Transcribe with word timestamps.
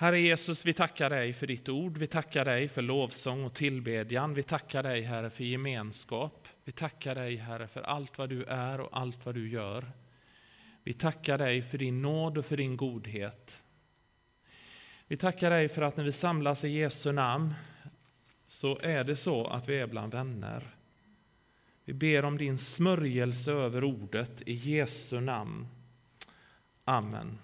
Herre 0.00 0.18
Jesus, 0.18 0.66
vi 0.66 0.72
tackar 0.72 1.10
dig 1.10 1.32
för 1.32 1.46
ditt 1.46 1.68
ord. 1.68 1.98
Vi 1.98 2.06
tackar 2.06 2.44
dig 2.44 2.68
för 2.68 2.82
lovsång 2.82 3.44
och 3.44 3.54
tillbedjan. 3.54 4.34
Vi 4.34 4.42
tackar 4.42 4.82
dig, 4.82 5.02
Herre, 5.02 5.30
för 5.30 5.44
gemenskap. 5.44 6.48
Vi 6.64 6.72
tackar 6.72 7.14
dig, 7.14 7.36
Herre, 7.36 7.68
för 7.68 7.82
allt 7.82 8.18
vad 8.18 8.28
du 8.28 8.44
är 8.44 8.80
och 8.80 8.98
allt 8.98 9.26
vad 9.26 9.34
du 9.34 9.48
gör. 9.48 9.92
Vi 10.84 10.92
tackar 10.92 11.38
dig 11.38 11.62
för 11.62 11.78
din 11.78 12.02
nåd 12.02 12.38
och 12.38 12.46
för 12.46 12.56
din 12.56 12.76
godhet. 12.76 13.60
Vi 15.06 15.16
tackar 15.16 15.50
dig 15.50 15.68
för 15.68 15.82
att 15.82 15.96
när 15.96 16.04
vi 16.04 16.12
samlas 16.12 16.64
i 16.64 16.68
Jesu 16.68 17.12
namn 17.12 17.54
så 18.46 18.78
är 18.82 19.04
det 19.04 19.16
så 19.16 19.46
att 19.46 19.68
vi 19.68 19.78
är 19.78 19.86
bland 19.86 20.12
vänner. 20.12 20.76
Vi 21.84 21.92
ber 21.92 22.24
om 22.24 22.38
din 22.38 22.58
smörjelse 22.58 23.52
över 23.52 23.84
ordet 23.84 24.42
i 24.46 24.54
Jesu 24.54 25.20
namn. 25.20 25.66
Amen. 26.84 27.38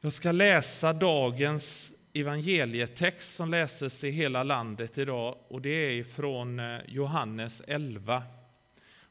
Jag 0.00 0.12
ska 0.12 0.32
läsa 0.32 0.92
dagens 0.92 1.92
evangelietext 2.12 3.36
som 3.36 3.50
läses 3.50 4.04
i 4.04 4.10
hela 4.10 4.42
landet 4.42 4.98
idag 4.98 5.38
och 5.48 5.62
det 5.62 5.70
är 5.98 6.04
från 6.04 6.58
eh, 6.58 6.78
Johannes 6.88 7.62
11. 7.66 8.22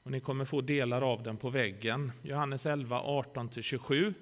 Och 0.04 0.12
ni 0.12 0.20
kommer 0.20 0.46
få 0.46 0.62
delar 0.62 1.02
av 1.02 1.24
den 1.24 1.38
på 1.38 1.50
väggen. 1.50 2.12
Johannes 2.22 2.66
11, 2.66 3.02
18-27. 3.02 4.14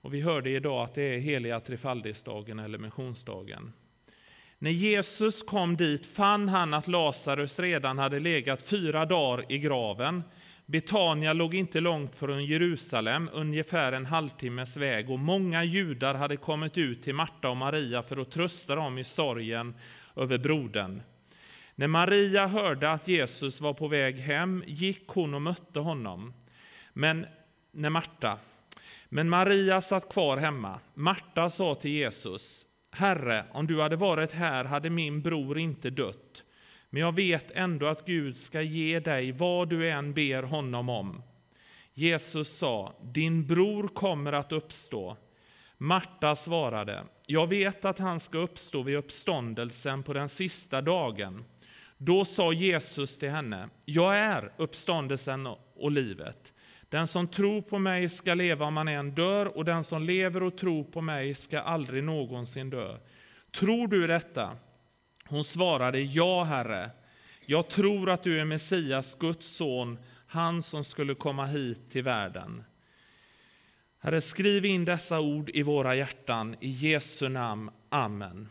Och 0.00 0.14
vi 0.14 0.20
hörde 0.20 0.50
idag 0.50 0.84
att 0.84 0.94
det 0.94 1.02
är 1.02 1.18
heliga 1.18 1.60
trefaldighetsdagen 1.60 2.58
eller 2.58 2.78
missionsdagen. 2.78 3.72
När 4.58 4.70
Jesus 4.70 5.42
kom 5.42 5.76
dit 5.76 6.06
fann 6.06 6.48
han 6.48 6.74
att 6.74 6.88
Lazarus 6.88 7.58
redan 7.58 7.98
hade 7.98 8.20
legat 8.20 8.62
fyra 8.62 9.06
dagar 9.06 9.52
i 9.52 9.58
graven. 9.58 10.22
Betania 10.66 11.32
låg 11.32 11.54
inte 11.54 11.80
långt 11.80 12.16
från 12.16 12.44
Jerusalem, 12.44 13.30
ungefär 13.32 13.92
en 13.92 14.06
halvtimmes 14.06 14.76
väg, 14.76 15.10
och 15.10 15.18
många 15.18 15.64
judar 15.64 16.14
hade 16.14 16.36
kommit 16.36 16.78
ut 16.78 17.02
till 17.02 17.14
Marta 17.14 17.48
och 17.48 17.56
Maria 17.56 18.02
för 18.02 18.16
att 18.16 18.30
trösta 18.30 18.74
dem 18.74 18.98
i 18.98 19.04
sorgen 19.04 19.74
över 20.16 20.38
brodern. 20.38 21.02
När 21.74 21.88
Maria 21.88 22.46
hörde 22.46 22.90
att 22.90 23.08
Jesus 23.08 23.60
var 23.60 23.74
på 23.74 23.88
väg 23.88 24.16
hem 24.16 24.64
gick 24.66 25.08
hon 25.08 25.34
och 25.34 25.42
mötte 25.42 25.80
honom. 25.80 26.34
Men 26.92 27.26
när 27.72 27.90
Marta, 27.90 28.38
men 29.08 29.28
Maria 29.28 29.80
satt 29.80 30.12
kvar 30.12 30.36
hemma. 30.36 30.80
Marta 30.94 31.50
sa 31.50 31.74
till 31.74 31.90
Jesus, 31.90 32.66
Herre, 32.90 33.44
om 33.52 33.66
du 33.66 33.82
hade 33.82 33.96
varit 33.96 34.32
här 34.32 34.64
hade 34.64 34.90
min 34.90 35.22
bror 35.22 35.58
inte 35.58 35.90
dött. 35.90 36.42
Men 36.90 37.02
jag 37.02 37.14
vet 37.14 37.50
ändå 37.50 37.86
att 37.86 38.06
Gud 38.06 38.36
ska 38.36 38.62
ge 38.62 39.00
dig 39.00 39.32
vad 39.32 39.68
du 39.68 39.90
än 39.90 40.14
ber 40.14 40.42
honom 40.42 40.88
om. 40.88 41.22
Jesus 41.94 42.58
sa, 42.58 42.94
din 43.02 43.46
bror 43.46 43.88
kommer 43.88 44.32
att 44.32 44.52
uppstå. 44.52 45.16
Marta 45.78 46.36
svarade, 46.36 47.04
jag 47.26 47.46
vet 47.46 47.84
att 47.84 47.98
han 47.98 48.20
ska 48.20 48.38
uppstå 48.38 48.82
vid 48.82 48.96
uppståndelsen 48.96 50.02
på 50.02 50.12
den 50.12 50.28
sista 50.28 50.82
dagen. 50.82 51.44
Då 51.98 52.24
sa 52.24 52.52
Jesus 52.52 53.18
till 53.18 53.30
henne, 53.30 53.68
jag 53.84 54.18
är 54.18 54.52
uppståndelsen 54.56 55.46
och 55.76 55.90
livet. 55.90 56.52
Den 56.88 57.08
som 57.08 57.28
tror 57.28 57.62
på 57.62 57.78
mig 57.78 58.08
ska 58.08 58.34
leva 58.34 58.66
om 58.66 58.76
han 58.76 58.88
än 58.88 59.14
dör, 59.14 59.56
och 59.56 59.64
den 59.64 59.84
som 59.84 60.02
lever 60.02 60.42
och 60.42 60.58
tror 60.58 60.84
på 60.84 61.00
mig 61.00 61.34
ska 61.34 61.60
aldrig 61.60 62.04
någonsin 62.04 62.70
dö. 62.70 62.96
Tror 63.50 63.88
du 63.88 64.06
detta? 64.06 64.56
Hon 65.28 65.44
svarade, 65.44 66.00
ja, 66.00 66.44
Herre. 66.44 66.90
Jag 67.46 67.68
tror 67.68 68.10
att 68.10 68.22
du 68.22 68.40
är 68.40 68.44
Messias, 68.44 69.16
Guds 69.18 69.56
son, 69.56 69.98
han 70.26 70.62
som 70.62 70.84
skulle 70.84 71.14
komma 71.14 71.46
hit 71.46 71.90
till 71.90 72.02
världen. 72.02 72.64
Herre, 73.98 74.20
skriv 74.20 74.64
in 74.64 74.84
dessa 74.84 75.20
ord 75.20 75.50
i 75.54 75.62
våra 75.62 75.94
hjärtan. 75.94 76.56
I 76.60 76.70
Jesu 76.70 77.28
namn. 77.28 77.70
Amen. 77.88 78.48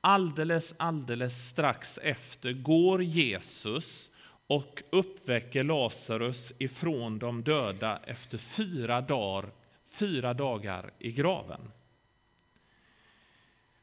Alldeles, 0.00 0.74
alldeles 0.76 1.48
strax 1.48 1.98
efter 2.02 2.52
går 2.52 3.02
Jesus 3.02 4.10
och 4.46 4.82
uppväcker 4.90 5.64
Lazarus 5.64 6.52
ifrån 6.58 7.18
de 7.18 7.42
döda 7.42 8.00
efter 8.06 8.38
fyra 8.38 9.00
dagar, 9.00 9.50
fyra 9.90 10.34
dagar 10.34 10.90
i 10.98 11.12
graven. 11.12 11.70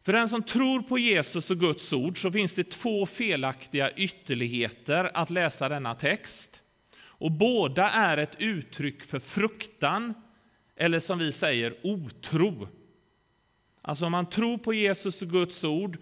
För 0.05 0.13
den 0.13 0.29
som 0.29 0.43
tror 0.43 0.81
på 0.81 0.99
Jesus 0.99 1.51
och 1.51 1.59
Guds 1.59 1.93
ord 1.93 2.21
så 2.21 2.31
finns 2.31 2.53
det 2.53 2.69
två 2.69 3.05
felaktiga 3.05 3.91
ytterligheter 3.91 5.11
att 5.13 5.29
läsa 5.29 5.69
denna 5.69 5.95
text. 5.95 6.61
Och 6.97 7.31
båda 7.31 7.89
är 7.89 8.17
ett 8.17 8.35
uttryck 8.37 9.03
för 9.03 9.19
fruktan, 9.19 10.13
eller 10.75 10.99
som 10.99 11.19
vi 11.19 11.31
säger, 11.31 11.75
otro. 11.83 12.67
Alltså 13.81 14.05
om 14.05 14.11
man 14.11 14.29
tror 14.29 14.57
på 14.57 14.73
Jesus 14.73 15.21
och 15.21 15.29
Guds 15.29 15.63
ord 15.63 15.97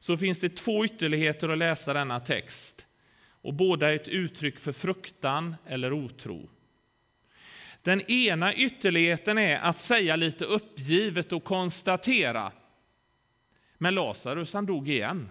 så 0.00 0.16
finns 0.16 0.40
det 0.40 0.56
två 0.56 0.84
ytterligheter 0.84 1.48
att 1.48 1.58
läsa 1.58 1.94
denna 1.94 2.20
text. 2.20 2.86
Och 3.42 3.54
båda 3.54 3.92
är 3.92 3.96
ett 3.96 4.08
uttryck 4.08 4.58
för 4.58 4.72
fruktan 4.72 5.54
eller 5.66 5.92
otro. 5.92 6.48
Den 7.82 8.10
ena 8.10 8.54
ytterligheten 8.54 9.38
är 9.38 9.58
att 9.58 9.78
säga 9.78 10.16
lite 10.16 10.44
uppgivet 10.44 11.32
och 11.32 11.44
konstatera 11.44 12.52
men 13.78 13.94
Lazarus 13.94 14.52
han 14.52 14.66
dog 14.66 14.88
igen. 14.88 15.30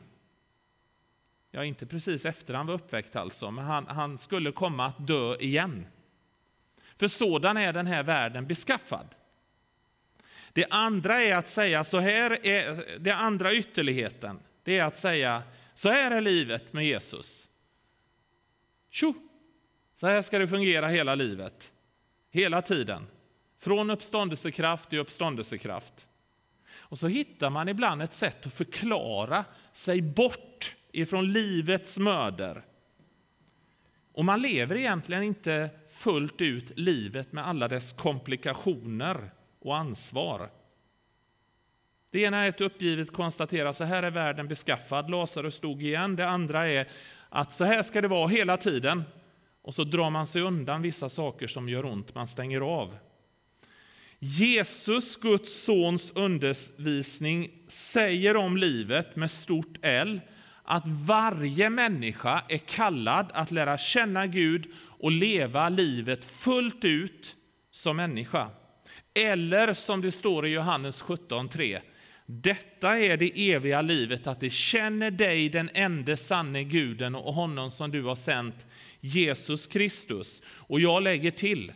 Ja, 1.52 1.64
inte 1.66 1.86
precis 1.86 2.26
efter 2.26 2.54
han 2.54 2.68
var 2.68 2.74
uppväckt 2.74 3.16
alltså, 3.16 3.52
men 3.52 3.66
han, 3.66 3.88
han 3.88 4.18
skulle 4.18 4.52
komma 4.52 4.86
att 4.86 5.08
dö 5.08 5.36
igen. 5.36 5.88
För 6.98 7.08
sådan 7.08 7.58
är 7.58 7.74
den 7.74 7.88
här 7.88 8.04
världen 8.04 8.48
beskaffad. 8.48 9.16
Det 10.54 10.66
andra 10.70 11.22
är 11.22 11.36
att 11.36 11.48
säga, 11.48 11.84
så 11.84 12.00
här 12.00 12.46
är, 12.46 13.00
det 13.00 13.12
andra 13.12 13.54
ytterligheten, 13.54 14.40
det 14.64 14.78
är 14.78 14.84
att 14.84 14.98
säga, 14.98 15.44
så 15.74 15.90
här 15.90 16.12
är 16.12 16.22
livet 16.22 16.74
med 16.74 16.86
Jesus. 16.86 17.48
Tjo! 18.90 19.14
Så 19.94 20.08
här 20.08 20.22
ska 20.22 20.40
det 20.40 20.48
fungera 20.48 20.88
hela 20.88 21.16
livet, 21.16 21.72
hela 22.32 22.62
tiden. 22.62 23.08
Från 23.60 23.90
uppståndelsekraft 23.90 24.90
till 24.90 25.00
uppståndelsekraft. 25.00 26.08
Och 26.88 27.00
så 27.00 27.08
hittar 27.08 27.50
man 27.50 27.70
ibland 27.70 28.02
ett 28.02 28.14
sätt 28.14 28.46
att 28.46 28.54
förklara 28.54 29.46
sig 29.74 30.02
bort 30.02 30.76
ifrån 30.92 31.32
livets 31.32 31.98
möder. 31.98 32.66
Och 34.14 34.26
man 34.26 34.42
lever 34.42 34.76
egentligen 34.76 35.24
inte 35.24 35.70
fullt 35.90 36.42
ut 36.42 36.72
livet 36.80 37.34
med 37.34 37.48
alla 37.48 37.68
dess 37.68 37.94
komplikationer 37.94 39.32
och 39.60 39.78
ansvar. 39.78 40.50
Det 42.12 42.22
ena 42.22 42.46
är 42.46 42.50
ett 42.50 42.62
uppgivet 42.62 43.14
konstatera 43.14 43.74
så 43.74 43.84
här 43.84 44.04
är 44.04 44.12
världen 44.12 44.48
beskaffad, 44.48 45.10
Lazarus 45.10 45.56
stod 45.56 45.84
igen. 45.84 46.16
Det 46.16 46.30
andra 46.30 46.68
är 46.68 46.88
att 47.30 47.54
så 47.54 47.64
här 47.64 47.84
ska 47.84 48.02
det 48.02 48.08
vara 48.08 48.28
hela 48.28 48.58
tiden. 48.58 49.04
Och 49.62 49.74
så 49.74 49.84
drar 49.84 50.10
man 50.10 50.28
sig 50.28 50.42
undan 50.42 50.82
vissa 50.82 51.10
saker 51.10 51.48
som 51.48 51.70
gör 51.70 51.86
ont, 51.86 52.16
man 52.16 52.28
stänger 52.28 52.62
av. 52.62 52.98
Jesus, 54.20 55.16
Guds 55.18 55.64
sons 55.64 56.12
undervisning, 56.16 57.52
säger 57.68 58.38
om 58.38 58.58
livet 58.58 59.16
med 59.16 59.32
stort 59.32 59.78
L 59.82 60.22
att 60.64 60.84
varje 60.88 61.70
människa 61.70 62.44
är 62.50 62.58
kallad 62.58 63.32
att 63.34 63.52
lära 63.52 63.78
känna 63.78 64.28
Gud 64.28 64.68
och 65.00 65.12
leva 65.12 65.70
livet 65.70 66.26
fullt 66.26 66.86
ut 66.86 67.36
som 67.72 67.98
människa. 67.98 68.50
Eller 69.14 69.74
som 69.74 70.02
det 70.02 70.12
står 70.12 70.48
i 70.48 70.50
Johannes 70.50 71.04
17.3. 71.04 71.80
Detta 72.26 73.00
är 73.00 73.18
det 73.18 73.52
eviga 73.52 73.82
livet, 73.82 74.28
att 74.28 74.40
de 74.40 74.50
känner 74.50 75.12
dig, 75.12 75.50
den 75.50 75.70
enda 75.74 76.18
sanne 76.18 76.64
guden 76.64 77.16
och 77.16 77.34
honom 77.34 77.72
som 77.72 77.92
du 77.92 78.04
har 78.04 78.16
sänt, 78.16 78.66
Jesus 79.00 79.68
Kristus. 79.68 80.42
Och 80.48 80.80
jag 80.80 81.04
lägger 81.04 81.32
till, 81.32 81.74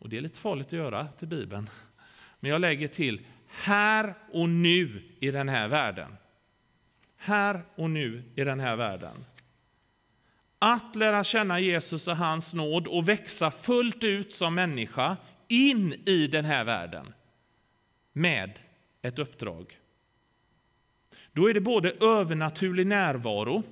och 0.00 0.08
det 0.08 0.16
är 0.16 0.20
lite 0.20 0.38
farligt 0.38 0.66
att 0.66 0.72
göra 0.72 1.08
till 1.18 1.28
Bibeln. 1.28 1.70
Men 2.40 2.50
jag 2.50 2.60
lägger 2.60 2.88
till 2.88 3.20
här 3.46 4.14
och 4.32 4.48
nu 4.48 5.02
i 5.20 5.30
den 5.30 5.48
här 5.48 5.68
världen. 5.68 6.16
Här 7.16 7.62
och 7.74 7.90
nu 7.90 8.22
i 8.34 8.44
den 8.44 8.60
här 8.60 8.76
världen. 8.76 9.14
Att 10.58 10.96
lära 10.96 11.24
känna 11.24 11.60
Jesus 11.60 12.08
och 12.08 12.16
hans 12.16 12.54
nåd 12.54 12.86
och 12.86 13.08
växa 13.08 13.50
fullt 13.50 14.04
ut 14.04 14.34
som 14.34 14.54
människa 14.54 15.16
in 15.48 15.92
i 16.06 16.26
den 16.26 16.44
här 16.44 16.64
världen 16.64 17.14
med 18.12 18.58
ett 19.02 19.18
uppdrag. 19.18 19.78
Då 21.32 21.50
är 21.50 21.54
det 21.54 21.60
både 21.60 21.90
övernaturlig 22.00 22.86
närvaro 22.86 23.62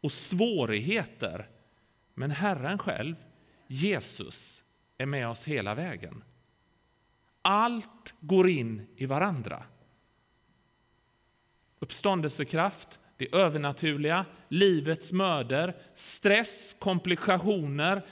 och 0.00 0.12
svårigheter. 0.12 1.48
Men 2.14 2.30
Herren 2.30 2.78
själv, 2.78 3.16
Jesus, 3.66 4.63
är 4.98 5.06
med 5.06 5.28
oss 5.28 5.44
hela 5.44 5.74
vägen. 5.74 6.24
Allt 7.42 8.14
går 8.20 8.48
in 8.48 8.86
i 8.96 9.06
varandra. 9.06 9.64
Uppståndelsekraft, 11.78 12.98
det 13.16 13.34
övernaturliga, 13.34 14.26
livets 14.48 15.12
möder, 15.12 15.76
stress, 15.94 16.76
komplikationer, 16.78 18.06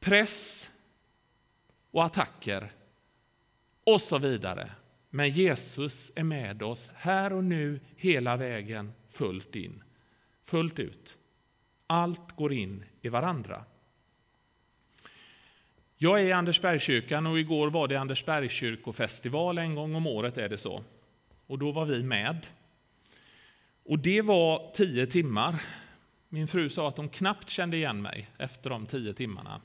press 0.00 0.70
och 1.90 2.04
attacker. 2.04 2.72
och 3.86 4.00
så 4.00 4.18
vidare. 4.18 4.70
Men 5.10 5.30
Jesus 5.30 6.12
är 6.14 6.24
med 6.24 6.62
oss 6.62 6.90
här 6.94 7.32
och 7.32 7.44
nu, 7.44 7.80
hela 7.96 8.36
vägen, 8.36 8.92
fullt 9.08 9.56
in. 9.56 9.82
Fullt 10.44 10.78
ut. 10.78 11.16
Allt 11.86 12.36
går 12.36 12.52
in 12.52 12.84
i 13.00 13.08
varandra. 13.08 13.64
Jag 15.96 16.20
är 16.20 16.24
i 16.24 16.32
Andersbergskyrkan 16.32 17.26
och 17.26 17.38
igår 17.38 17.70
var 17.70 17.88
det 17.88 17.96
Andersbergskyrkofestival. 17.96 19.58
En 19.58 19.74
gång 19.74 19.94
om 19.94 20.06
året 20.06 20.38
är 20.38 20.48
det 20.48 20.58
så. 20.58 20.84
Och 21.46 21.58
då 21.58 21.72
var 21.72 21.84
vi 21.84 22.02
med. 22.02 22.46
Och 23.84 23.98
det 23.98 24.22
var 24.22 24.72
tio 24.74 25.06
timmar. 25.06 25.62
Min 26.28 26.48
fru 26.48 26.68
sa 26.68 26.88
att 26.88 26.96
hon 26.96 27.08
knappt 27.08 27.50
kände 27.50 27.76
igen 27.76 28.02
mig 28.02 28.28
efter 28.38 28.70
de 28.70 28.86
tio 28.86 29.14
timmarna. 29.14 29.60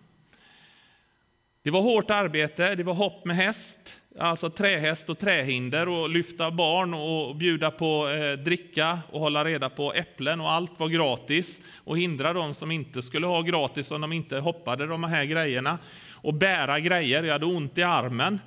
Det 1.64 1.72
var 1.72 1.82
hårt 1.82 2.12
arbete, 2.12 2.76
det 2.76 2.84
var 2.84 2.94
hopp 2.94 3.26
med 3.26 3.36
häst, 3.36 4.02
alltså 4.20 4.50
trähäst 4.50 5.10
och 5.10 5.20
trähinder 5.20 5.90
och 5.90 6.10
lyfta 6.10 6.52
barn 6.52 6.94
och 6.94 7.36
bjuda 7.36 7.72
på 7.72 8.10
eh, 8.10 8.44
dricka 8.44 9.00
och 9.12 9.20
hålla 9.20 9.46
reda 9.46 9.70
på 9.70 9.94
äpplen 9.94 10.42
och 10.42 10.52
allt 10.52 10.80
var 10.80 10.88
gratis 10.88 11.62
och 11.76 11.98
hindra 11.98 12.34
de 12.34 12.54
som 12.54 12.72
inte 12.72 13.02
skulle 13.02 13.28
ha 13.28 13.42
gratis 13.42 13.92
om 13.92 14.02
de 14.02 14.14
inte 14.14 14.40
hoppade 14.40 14.88
de 14.88 15.04
här 15.04 15.26
grejerna 15.26 15.78
och 16.22 16.34
bära 16.34 16.80
grejer. 16.80 17.24
Jag 17.24 17.34
hade 17.34 17.46
ont 17.46 17.78
i 17.78 17.84
armen. 17.84 18.40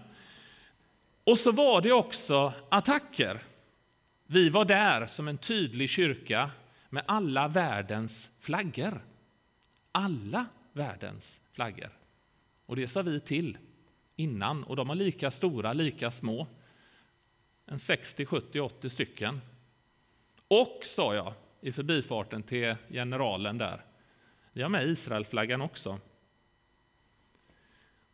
Och 1.24 1.38
så 1.38 1.52
var 1.52 1.80
det 1.80 1.92
också 1.92 2.52
attacker. 2.68 3.42
Vi 4.26 4.48
var 4.48 4.64
där 4.64 5.06
som 5.06 5.28
en 5.28 5.38
tydlig 5.38 5.90
kyrka 5.90 6.50
med 6.88 7.02
alla 7.06 7.48
världens 7.48 8.30
flaggor. 8.40 9.04
Alla 9.92 10.46
världens 10.72 11.40
flaggor. 11.52 11.90
Och 12.66 12.76
det 12.76 12.88
sa 12.88 13.02
vi 13.02 13.20
till 13.20 13.58
innan, 14.16 14.64
och 14.64 14.76
de 14.76 14.88
var 14.88 14.94
lika 14.94 15.30
stora, 15.30 15.72
lika 15.72 16.10
små. 16.10 16.46
En 17.66 17.78
60, 17.78 18.26
70, 18.26 18.60
80 18.60 18.90
stycken. 18.90 19.40
Och, 20.48 20.80
sa 20.84 21.14
jag 21.14 21.32
i 21.60 21.72
förbifarten 21.72 22.42
till 22.42 22.74
generalen 22.88 23.58
där, 23.58 23.84
vi 24.52 24.62
har 24.62 24.68
med 24.68 24.86
Israelflaggan 24.86 25.60
också. 25.60 25.98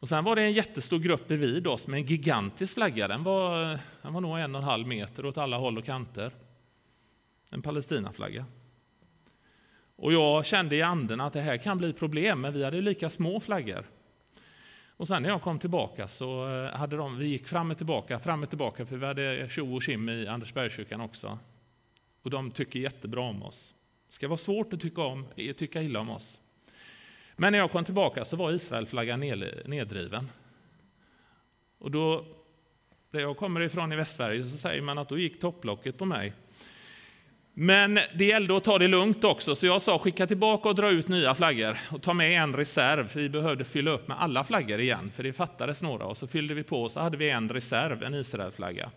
Och 0.00 0.08
sen 0.08 0.24
var 0.24 0.36
det 0.36 0.42
en 0.42 0.52
jättestor 0.52 0.98
grupp 0.98 1.28
bredvid 1.28 1.66
oss 1.66 1.86
med 1.86 2.00
en 2.00 2.06
gigantisk 2.06 2.74
flagga. 2.74 3.08
Den 3.08 3.22
var, 3.22 3.78
den 4.02 4.12
var 4.12 4.20
nog 4.20 4.38
en 4.38 4.54
och 4.54 4.60
en 4.60 4.68
halv 4.68 4.86
meter 4.86 5.26
åt 5.26 5.38
alla 5.38 5.56
håll 5.56 5.78
och 5.78 5.84
kanter. 5.84 6.32
En 7.50 7.62
Palestinaflagga. 7.62 8.44
Och 9.96 10.12
jag 10.12 10.46
kände 10.46 10.76
i 10.76 10.82
anden 10.82 11.20
att 11.20 11.32
det 11.32 11.40
här 11.40 11.56
kan 11.56 11.78
bli 11.78 11.92
problem, 11.92 12.40
men 12.40 12.52
vi 12.52 12.64
hade 12.64 12.80
lika 12.80 13.10
små 13.10 13.40
flaggor. 13.40 13.86
Och 14.96 15.08
sen 15.08 15.22
när 15.22 15.28
jag 15.28 15.42
kom 15.42 15.58
tillbaka 15.58 16.08
så 16.08 16.48
eh, 16.48 16.76
hade 16.76 16.96
de, 16.96 17.18
vi 17.18 17.26
gick 17.26 17.48
fram 17.48 17.70
och 17.70 17.76
tillbaka, 17.76 18.20
fram 18.20 18.42
och 18.42 18.48
tillbaka, 18.48 18.86
för 18.86 18.96
vi 18.96 19.06
hade 19.06 19.48
tjo 19.50 19.76
och 19.76 19.82
kim 19.82 20.08
i 20.08 20.26
Andersbergskyrkan 20.26 21.00
också. 21.00 21.38
Och 22.22 22.30
de 22.30 22.50
tycker 22.50 22.80
jättebra 22.80 23.20
om 23.20 23.42
oss. 23.42 23.74
Det 24.06 24.12
ska 24.12 24.28
vara 24.28 24.38
svårt 24.38 24.72
att 24.72 24.80
tycka, 24.80 25.02
om, 25.02 25.26
tycka 25.36 25.82
illa 25.82 26.00
om 26.00 26.10
oss. 26.10 26.40
Men 27.40 27.52
när 27.52 27.58
jag 27.58 27.70
kom 27.70 27.84
tillbaka 27.84 28.24
så 28.24 28.36
var 28.36 28.52
Israelflaggan 28.52 29.20
nedriven. 29.64 30.30
Och 31.78 31.90
då, 31.90 32.24
där 33.10 33.20
jag 33.20 33.36
kommer 33.36 33.60
ifrån 33.60 33.92
i 33.92 33.96
Västsverige, 33.96 34.44
så 34.44 34.56
säger 34.56 34.82
man 34.82 34.98
att 34.98 35.08
då 35.08 35.18
gick 35.18 35.40
topplocket 35.40 35.98
på 35.98 36.04
mig. 36.04 36.32
Men 37.54 37.98
det 38.14 38.24
gällde 38.24 38.56
att 38.56 38.64
ta 38.64 38.78
det 38.78 38.88
lugnt 38.88 39.24
också, 39.24 39.54
så 39.54 39.66
jag 39.66 39.82
sa 39.82 39.98
skicka 39.98 40.26
tillbaka 40.26 40.68
och 40.68 40.74
dra 40.74 40.90
ut 40.90 41.08
nya 41.08 41.34
flaggor 41.34 41.78
och 41.90 42.02
ta 42.02 42.12
med 42.12 42.42
en 42.42 42.56
reserv. 42.56 43.08
för 43.08 43.20
Vi 43.20 43.28
behövde 43.28 43.64
fylla 43.64 43.90
upp 43.90 44.08
med 44.08 44.20
alla 44.20 44.44
flaggor 44.44 44.80
igen, 44.80 45.10
för 45.14 45.22
det 45.22 45.32
fattades 45.32 45.82
några. 45.82 46.04
Och 46.04 46.16
så 46.16 46.26
fyllde 46.26 46.54
vi 46.54 46.62
på 46.62 46.82
och 46.82 46.90
så 46.90 47.00
hade 47.00 47.16
vi 47.16 47.30
en 47.30 47.48
reserv, 47.48 48.02
en 48.02 48.14
Israelflagga. 48.14 48.90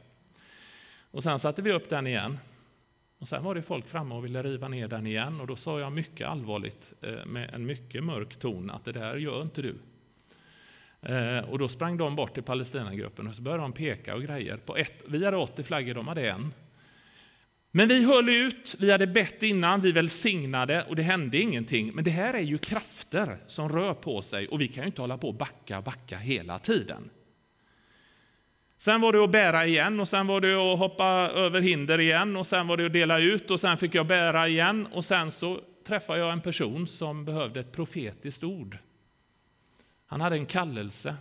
Och 1.11 1.23
sen 1.23 1.39
satte 1.39 1.61
vi 1.61 1.71
upp 1.71 1.89
den 1.89 2.07
igen. 2.07 2.39
Och 3.21 3.27
sen 3.27 3.43
var 3.43 3.55
det 3.55 3.61
folk 3.61 3.89
framme 3.89 4.15
och 4.15 4.25
ville 4.25 4.43
riva 4.43 4.67
ner 4.67 4.87
den 4.87 5.07
igen 5.07 5.41
och 5.41 5.47
då 5.47 5.55
sa 5.55 5.79
jag 5.79 5.91
mycket 5.91 6.27
allvarligt 6.27 6.93
eh, 7.01 7.25
med 7.25 7.53
en 7.53 7.65
mycket 7.65 8.03
mörk 8.03 8.35
ton 8.35 8.69
att 8.69 8.85
det 8.85 8.91
där 8.91 9.15
gör 9.15 9.41
inte 9.41 9.61
du. 9.61 9.75
Eh, 11.01 11.49
och 11.49 11.59
då 11.59 11.67
sprang 11.67 11.97
de 11.97 12.15
bort 12.15 12.33
till 12.33 12.43
Palestinagruppen 12.43 13.27
och 13.27 13.35
så 13.35 13.41
började 13.41 13.63
de 13.63 13.73
peka 13.73 14.15
och 14.15 14.21
grejer. 14.21 14.57
På 14.57 14.77
ett, 14.77 15.03
vi 15.07 15.25
hade 15.25 15.37
80 15.37 15.63
flaggor, 15.63 15.93
de 15.93 16.07
hade 16.07 16.29
en. 16.29 16.53
Men 17.71 17.87
vi 17.87 18.05
höll 18.05 18.29
ut, 18.29 18.75
vi 18.79 18.91
hade 18.91 19.07
bett 19.07 19.43
innan, 19.43 19.81
vi 19.81 19.91
välsignade 19.91 20.83
och 20.83 20.95
det 20.95 21.03
hände 21.03 21.37
ingenting. 21.37 21.91
Men 21.95 22.03
det 22.03 22.11
här 22.11 22.33
är 22.33 22.41
ju 22.41 22.57
krafter 22.57 23.37
som 23.47 23.69
rör 23.69 23.93
på 23.93 24.21
sig 24.21 24.47
och 24.47 24.61
vi 24.61 24.67
kan 24.67 24.83
ju 24.83 24.87
inte 24.87 25.01
hålla 25.01 25.17
på 25.17 25.27
och 25.27 25.35
backa, 25.35 25.81
backa 25.81 26.17
hela 26.17 26.59
tiden. 26.59 27.09
Sen 28.81 29.01
var 29.01 29.13
det 29.13 29.23
att 29.23 29.31
bära 29.31 29.65
igen 29.65 29.99
och 29.99 30.07
sen 30.07 30.27
var 30.27 30.41
det 30.41 30.53
att 30.53 30.79
hoppa 30.79 31.05
över 31.35 31.61
hinder 31.61 31.99
igen 31.99 32.37
och 32.37 32.47
sen 32.47 32.67
var 32.67 32.77
det 32.77 32.85
att 32.85 32.93
dela 32.93 33.19
ut 33.19 33.51
och 33.51 33.59
sen 33.59 33.77
fick 33.77 33.95
jag 33.95 34.07
bära 34.07 34.47
igen 34.47 34.87
och 34.91 35.05
sen 35.05 35.31
så 35.31 35.61
träffade 35.87 36.19
jag 36.19 36.31
en 36.31 36.41
person 36.41 36.87
som 36.87 37.25
behövde 37.25 37.59
ett 37.59 37.71
profetiskt 37.71 38.43
ord. 38.43 38.77
Han 40.05 40.21
hade 40.21 40.35
en 40.35 40.45
kallelse 40.45 41.15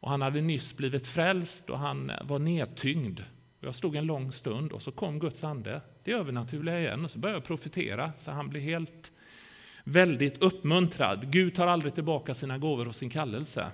och 0.00 0.10
han 0.10 0.22
hade 0.22 0.40
nyss 0.40 0.76
blivit 0.76 1.06
frälst 1.06 1.70
och 1.70 1.78
han 1.78 2.12
var 2.22 2.38
nedtyngd. 2.38 3.20
Jag 3.60 3.74
stod 3.74 3.96
en 3.96 4.06
lång 4.06 4.32
stund 4.32 4.72
och 4.72 4.82
så 4.82 4.92
kom 4.92 5.18
Guds 5.18 5.44
ande, 5.44 5.80
det 6.04 6.12
övernaturliga 6.12 6.80
igen, 6.80 7.04
och 7.04 7.10
så 7.10 7.18
började 7.18 7.36
jag 7.36 7.44
profetera 7.44 8.12
så 8.16 8.30
han 8.30 8.48
blev 8.48 8.62
helt 8.62 9.12
väldigt 9.84 10.42
uppmuntrad. 10.42 11.32
Gud 11.32 11.54
tar 11.54 11.66
aldrig 11.66 11.94
tillbaka 11.94 12.34
sina 12.34 12.58
gåvor 12.58 12.88
och 12.88 12.94
sin 12.94 13.10
kallelse. 13.10 13.72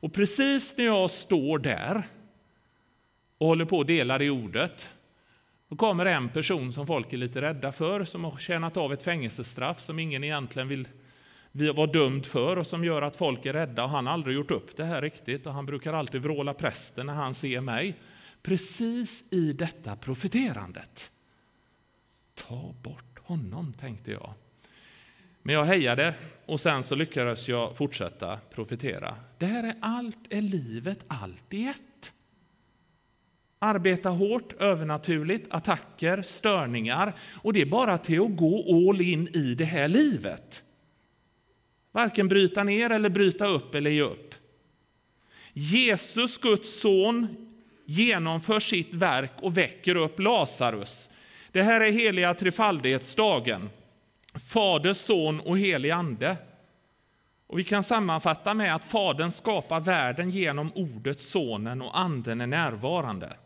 Och 0.00 0.12
precis 0.12 0.76
när 0.76 0.84
jag 0.84 1.10
står 1.10 1.58
där 1.58 2.06
och 3.38 3.46
håller 3.46 3.64
på 3.64 3.80
att 3.80 3.86
dela 3.86 4.18
det 4.18 4.30
ordet, 4.30 4.88
då 5.68 5.76
kommer 5.76 6.06
en 6.06 6.28
person 6.28 6.72
som 6.72 6.86
folk 6.86 7.12
är 7.12 7.16
lite 7.16 7.42
rädda 7.42 7.72
för, 7.72 8.04
som 8.04 8.24
har 8.24 8.38
tjänat 8.38 8.76
av 8.76 8.92
ett 8.92 9.02
fängelsestraff 9.02 9.80
som 9.80 9.98
ingen 9.98 10.24
egentligen 10.24 10.68
vill, 10.68 10.88
vill 11.52 11.72
vara 11.72 11.86
dömd 11.86 12.26
för 12.26 12.56
och 12.56 12.66
som 12.66 12.84
gör 12.84 13.02
att 13.02 13.16
folk 13.16 13.46
är 13.46 13.52
rädda. 13.52 13.84
Och 13.84 13.90
han 13.90 14.06
har 14.06 14.12
aldrig 14.12 14.36
gjort 14.36 14.50
upp 14.50 14.76
det 14.76 14.84
här 14.84 15.02
riktigt 15.02 15.46
och 15.46 15.52
han 15.52 15.66
brukar 15.66 15.92
alltid 15.92 16.22
vråla 16.22 16.54
prästen 16.54 17.06
när 17.06 17.14
han 17.14 17.34
ser 17.34 17.60
mig. 17.60 17.98
Precis 18.42 19.32
i 19.32 19.52
detta 19.52 19.96
profeterandet. 19.96 21.10
Ta 22.34 22.74
bort 22.82 23.18
honom, 23.18 23.72
tänkte 23.72 24.10
jag. 24.10 24.34
Men 25.42 25.54
jag 25.54 25.64
hejade 25.64 26.14
och 26.46 26.60
sen 26.60 26.84
så 26.84 26.94
lyckades 26.94 27.48
jag 27.48 27.76
fortsätta 27.76 28.38
profetera. 28.54 29.16
Det 29.38 29.46
här 29.46 29.64
är 29.64 29.74
allt, 29.80 30.18
är 30.30 30.40
livet 30.40 31.04
allt 31.06 31.54
i 31.54 31.66
ett. 31.66 32.12
Arbeta 33.58 34.08
hårt, 34.08 34.52
övernaturligt, 34.58 35.46
attacker, 35.50 36.22
störningar 36.22 37.12
och 37.32 37.52
det 37.52 37.60
är 37.60 37.66
bara 37.66 37.98
till 37.98 38.20
att 38.20 38.36
gå 38.36 38.88
all 38.88 39.00
in 39.00 39.28
i 39.34 39.54
det 39.54 39.64
här 39.64 39.88
livet. 39.88 40.64
Varken 41.92 42.28
bryta 42.28 42.64
ner 42.64 42.90
eller 42.90 43.08
bryta 43.08 43.46
upp 43.46 43.74
eller 43.74 43.90
ge 43.90 44.02
upp. 44.02 44.34
Jesus, 45.52 46.38
Guds 46.38 46.80
son, 46.80 47.36
genomför 47.84 48.60
sitt 48.60 48.94
verk 48.94 49.32
och 49.36 49.56
väcker 49.56 49.96
upp 49.96 50.20
Lazarus. 50.20 51.10
Det 51.52 51.62
här 51.62 51.80
är 51.80 51.90
heliga 51.90 52.34
trefaldighetsdagen. 52.34 53.70
Fader, 54.46 54.94
Son 54.94 55.40
och 55.40 55.58
helig 55.58 55.90
Ande. 55.90 56.36
Och 57.46 57.58
vi 57.58 57.64
kan 57.64 57.82
sammanfatta 57.82 58.54
med 58.54 58.74
att 58.74 58.84
Fadern 58.84 59.30
skapar 59.30 59.80
världen 59.80 60.30
genom 60.30 60.72
ordet 60.74 61.20
Sonen 61.20 61.82
och 61.82 61.98
Anden 61.98 62.40
är 62.40 62.46
närvarande. 62.46 63.36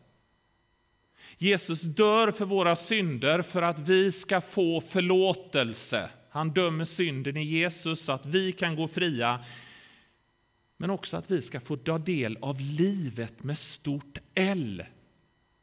Jesus 1.39 1.81
dör 1.81 2.31
för 2.31 2.45
våra 2.45 2.77
synder 2.77 3.43
för 3.43 3.63
att 3.63 3.79
vi 3.79 4.13
ska 4.13 4.41
få 4.41 4.81
förlåtelse. 4.81 6.11
Han 6.31 6.51
dömer 6.51 6.85
synden 6.85 7.37
i 7.37 7.45
Jesus 7.45 8.05
så 8.05 8.13
att 8.13 8.27
vi 8.27 8.53
kan 8.53 8.77
gå 8.77 8.89
fria 8.89 9.45
men 10.77 10.91
också 10.91 11.17
att 11.17 11.31
vi 11.31 11.43
ska 11.43 11.61
få 11.61 11.77
ta 11.77 11.99
del 11.99 12.39
av 12.41 12.61
livet 12.61 13.43
med 13.43 13.59
stort 13.59 14.19
L, 14.35 14.85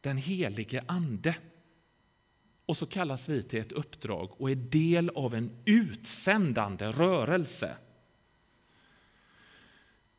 den 0.01 0.17
helige 0.17 0.83
Ande. 0.85 1.35
Och 2.71 2.77
så 2.77 2.85
kallas 2.85 3.29
vi 3.29 3.43
till 3.43 3.59
ett 3.59 3.71
uppdrag 3.71 4.41
och 4.41 4.51
är 4.51 4.55
del 4.55 5.09
av 5.09 5.35
en 5.35 5.51
utsändande 5.65 6.85
rörelse. 6.85 7.75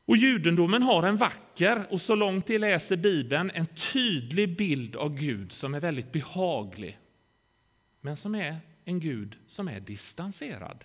Och 0.05 0.17
judendomen 0.17 0.83
har 0.83 1.03
en 1.03 1.17
vacker 1.17 1.87
och 1.91 2.01
så 2.01 2.15
långt 2.15 2.47
de 2.47 2.59
läser 2.59 2.97
Bibeln 2.97 3.51
en 3.55 3.67
tydlig 3.67 4.57
bild 4.57 4.97
av 4.97 5.15
Gud 5.15 5.53
som 5.53 5.75
är 5.75 5.81
väldigt 5.81 6.13
behaglig. 6.13 6.99
Men 8.01 8.17
som 8.17 8.35
är 8.35 8.57
en 8.85 9.01
Gud 9.01 9.37
som 9.47 9.69
är 9.69 9.81
distanserad. 9.81 10.85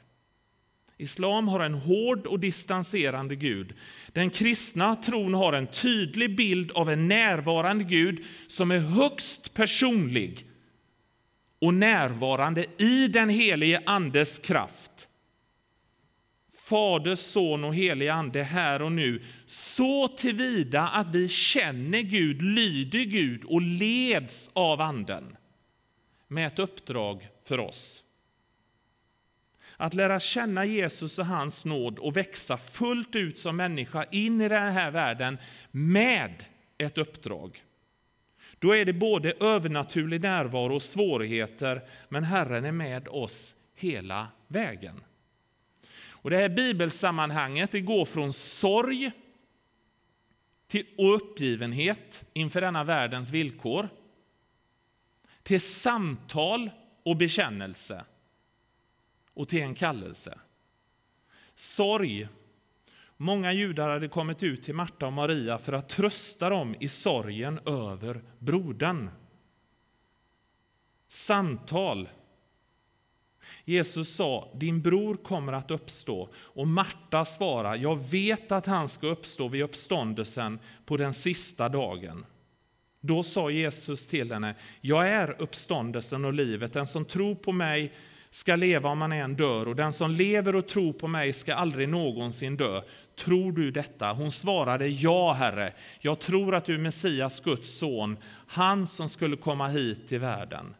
Islam 0.97 1.47
har 1.47 1.59
en 1.59 1.73
hård 1.73 2.27
och 2.27 2.39
distanserande 2.39 3.35
Gud. 3.35 3.73
Den 4.11 4.29
kristna 4.29 4.95
tron 4.95 5.33
har 5.33 5.53
en 5.53 5.67
tydlig 5.67 6.35
bild 6.35 6.71
av 6.71 6.89
en 6.89 7.07
närvarande 7.07 7.83
Gud 7.83 8.25
som 8.47 8.71
är 8.71 8.79
högst 8.79 9.53
personlig 9.53 10.47
och 11.59 11.73
närvarande 11.73 12.65
i 12.77 13.07
den 13.07 13.29
helige 13.29 13.81
Andes 13.85 14.39
kraft. 14.39 15.07
Fader, 16.69 17.15
Son 17.15 17.63
och 17.63 17.75
helig 17.75 18.07
Ande 18.07 18.43
här 18.43 18.81
och 18.81 18.91
nu, 18.91 19.23
så 19.45 20.07
tillvida 20.07 20.87
att 20.87 21.09
vi 21.09 21.29
känner 21.29 22.01
Gud, 22.01 22.41
lyder 22.41 22.99
Gud 22.99 23.43
och 23.43 23.61
leds 23.61 24.49
av 24.53 24.81
Anden 24.81 25.37
med 26.27 26.47
ett 26.47 26.59
uppdrag 26.59 27.29
för 27.45 27.59
oss. 27.59 28.03
Att 29.77 29.93
lära 29.93 30.19
känna 30.19 30.65
Jesus 30.65 31.19
och 31.19 31.25
hans 31.25 31.65
nåd 31.65 31.99
och 31.99 32.17
växa 32.17 32.57
fullt 32.57 33.15
ut 33.15 33.39
som 33.39 33.55
människa 33.55 34.03
in 34.11 34.41
i 34.41 34.49
den 34.49 34.73
här 34.73 34.91
världen 34.91 35.37
med 35.71 36.45
ett 36.77 36.97
uppdrag. 36.97 37.63
Då 38.59 38.75
är 38.75 38.85
det 38.85 38.93
både 38.93 39.31
övernaturlig 39.31 40.21
närvaro 40.21 40.75
och 40.75 40.81
svårigheter, 40.81 41.81
men 42.09 42.23
Herren 42.23 42.65
är 42.65 42.71
med 42.71 43.07
oss 43.07 43.55
hela 43.75 44.27
vägen. 44.47 45.03
Och 46.09 46.29
det 46.29 46.37
här 46.37 46.49
bibelsammanhanget 46.49 47.71
det 47.71 47.81
går 47.81 48.05
från 48.05 48.33
sorg 48.33 49.11
till 50.67 50.87
uppgivenhet 50.97 52.25
inför 52.33 52.61
denna 52.61 52.83
världens 52.83 53.29
villkor, 53.29 53.89
till 55.43 55.61
samtal 55.61 56.69
och 57.03 57.17
bekännelse 57.17 58.05
och 59.33 59.49
till 59.49 59.61
en 59.61 59.75
kallelse. 59.75 60.39
Sorg. 61.55 62.27
Många 63.17 63.53
judar 63.53 63.89
hade 63.89 64.07
kommit 64.07 64.43
ut 64.43 64.63
till 64.63 64.75
Marta 64.75 65.05
och 65.07 65.13
Maria 65.13 65.57
för 65.57 65.73
att 65.73 65.89
trösta 65.89 66.49
dem 66.49 66.75
i 66.79 66.89
sorgen 66.89 67.59
över 67.65 68.21
brodern. 68.39 69.09
Samtal. 71.07 72.09
Jesus 73.65 74.15
sa, 74.15 74.51
din 74.55 74.81
bror 74.81 75.15
kommer 75.15 75.53
att 75.53 75.71
uppstå. 75.71 76.29
Och 76.35 76.67
Marta 76.67 77.25
svarade, 77.25 77.77
jag 77.77 78.09
vet 78.09 78.51
att 78.51 78.65
han 78.65 78.89
ska 78.89 79.07
uppstå 79.07 79.47
vid 79.47 79.63
uppståndelsen 79.63 80.59
på 80.85 80.97
den 80.97 81.13
sista 81.13 81.69
dagen. 81.69 82.25
Då 82.99 83.23
sa 83.23 83.49
Jesus 83.49 84.07
till 84.07 84.31
henne, 84.31 84.55
jag 84.81 85.09
är 85.09 85.41
uppståndelsen 85.41 86.25
och 86.25 86.33
livet. 86.33 86.73
Den 86.73 86.87
som 86.87 87.05
tror 87.05 87.35
på 87.35 87.51
mig 87.51 87.93
ska 88.37 88.55
leva 88.55 88.89
om 88.89 89.01
han 89.01 89.11
än 89.11 89.35
dör, 89.35 89.67
och 89.67 89.75
den 89.75 89.93
som 89.93 90.11
lever 90.11 90.55
och 90.55 90.67
tror 90.67 90.93
på 90.93 91.07
mig 91.07 91.33
ska 91.33 91.55
aldrig 91.55 91.89
någonsin 91.89 92.57
dö. 92.57 92.81
Tror 93.15 93.51
du 93.51 93.71
detta? 93.71 94.13
Hon 94.13 94.31
svarade, 94.31 94.87
ja, 94.87 95.33
Herre. 95.33 95.73
Jag 95.99 96.19
tror 96.19 96.55
att 96.55 96.65
du 96.65 96.73
är 96.73 96.77
Messias, 96.77 97.39
Guds 97.39 97.79
son, 97.79 98.17
han 98.47 98.87
som 98.87 99.09
skulle 99.09 99.37
komma 99.37 99.67
hit 99.67 100.07
till 100.07 100.19
världen. 100.19 100.75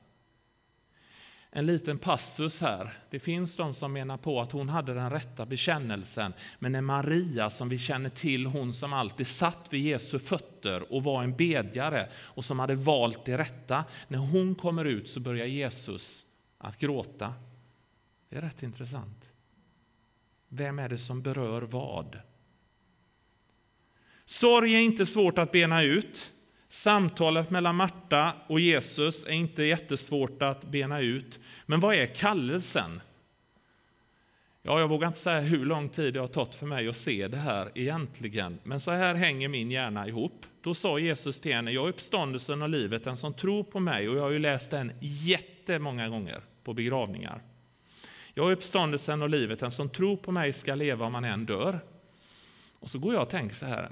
En 1.52 1.66
liten 1.66 1.98
passus 1.98 2.62
här. 2.62 2.94
Det 3.10 3.20
finns 3.20 3.56
de 3.56 3.74
som 3.74 3.94
menar 3.94 4.18
på 4.18 4.42
att 4.42 4.52
hon 4.52 4.70
hade 4.70 4.94
den 4.94 5.10
rätta 5.10 5.46
bekännelsen, 5.46 6.34
men 6.60 6.72
när 6.72 6.82
Maria, 6.82 7.50
som 7.50 7.70
vi 7.70 7.78
känner 7.78 8.10
till, 8.10 8.46
hon 8.46 8.74
som 8.74 8.94
alltid 8.94 9.28
satt 9.28 9.68
vid 9.70 9.82
Jesu 9.86 10.20
fötter 10.20 10.94
och 10.94 11.04
var 11.04 11.24
en 11.24 11.36
bedjare 11.36 12.10
och 12.16 12.46
som 12.46 12.60
hade 12.60 12.76
valt 12.76 13.26
det 13.26 13.38
rätta, 13.38 13.84
när 14.08 14.20
hon 14.20 14.56
kommer 14.56 14.86
ut 14.86 15.10
så 15.10 15.20
börjar 15.20 15.46
Jesus 15.46 16.24
att 16.58 16.80
gråta. 16.80 17.34
Det 18.30 18.38
är 18.38 18.42
rätt 18.42 18.64
intressant. 18.64 19.30
Vem 20.50 20.80
är 20.80 20.90
det 20.90 20.98
som 20.98 21.22
berör 21.22 21.62
vad? 21.62 22.20
Sorg 24.26 24.76
är 24.76 24.80
inte 24.80 25.06
svårt 25.06 25.38
att 25.38 25.52
bena 25.52 25.84
ut. 25.84 26.34
Samtalet 26.70 27.50
mellan 27.50 27.76
Marta 27.76 28.34
och 28.48 28.60
Jesus 28.60 29.24
är 29.24 29.32
inte 29.32 29.64
jättesvårt 29.64 30.42
att 30.42 30.64
bena 30.64 31.00
ut. 31.00 31.40
Men 31.66 31.80
vad 31.80 31.96
är 31.96 32.06
kallelsen? 32.06 33.02
Ja, 34.62 34.80
jag 34.80 34.88
vågar 34.88 35.08
inte 35.08 35.20
säga 35.20 35.40
hur 35.40 35.66
lång 35.66 35.90
tid 35.90 36.14
det 36.14 36.20
har 36.20 36.28
tagit 36.28 36.56
för 36.56 36.66
mig 36.66 36.88
att 36.88 36.98
se 36.98 37.28
det 37.28 37.38
här 37.38 37.72
egentligen. 37.76 38.60
Men 38.64 38.80
så 38.80 38.92
här 38.92 39.16
hänger 39.16 39.48
min 39.48 39.72
hjärna 39.72 40.08
ihop. 40.08 40.46
Då 40.62 40.74
sa 40.74 41.00
Jesus 41.00 41.40
till 41.40 41.54
henne, 41.54 41.72
jag 41.72 41.86
är 41.86 41.90
uppståndelsen 41.90 42.62
och 42.62 42.70
livet, 42.70 43.04
den 43.04 43.18
som 43.18 43.34
tror 43.34 43.64
på 43.64 43.80
mig. 43.80 44.10
Och 44.10 44.18
jag 44.18 44.22
har 44.22 44.30
ju 44.30 44.40
läst 44.40 44.72
den 44.72 44.92
jättemånga 45.02 46.10
gånger 46.10 46.42
på 46.64 46.74
begravningar. 46.74 47.42
Jag 48.38 48.48
är 48.48 48.52
uppståndelsen 48.52 49.22
och 49.22 49.30
livet, 49.30 49.60
den 49.60 49.72
som 49.72 49.90
tror 49.90 50.18
på 50.18 50.32
mig 50.32 50.54
ska 50.54 50.76
leva 50.76 51.06
om 51.06 51.12
man 51.12 51.24
än 51.24 51.46
dör. 51.46 51.80
Och 52.80 52.90
så 52.90 53.00
går 53.00 53.14
jag 53.14 53.24
och 53.24 53.30
tänker 53.30 53.56
så 53.56 53.66
här, 53.66 53.92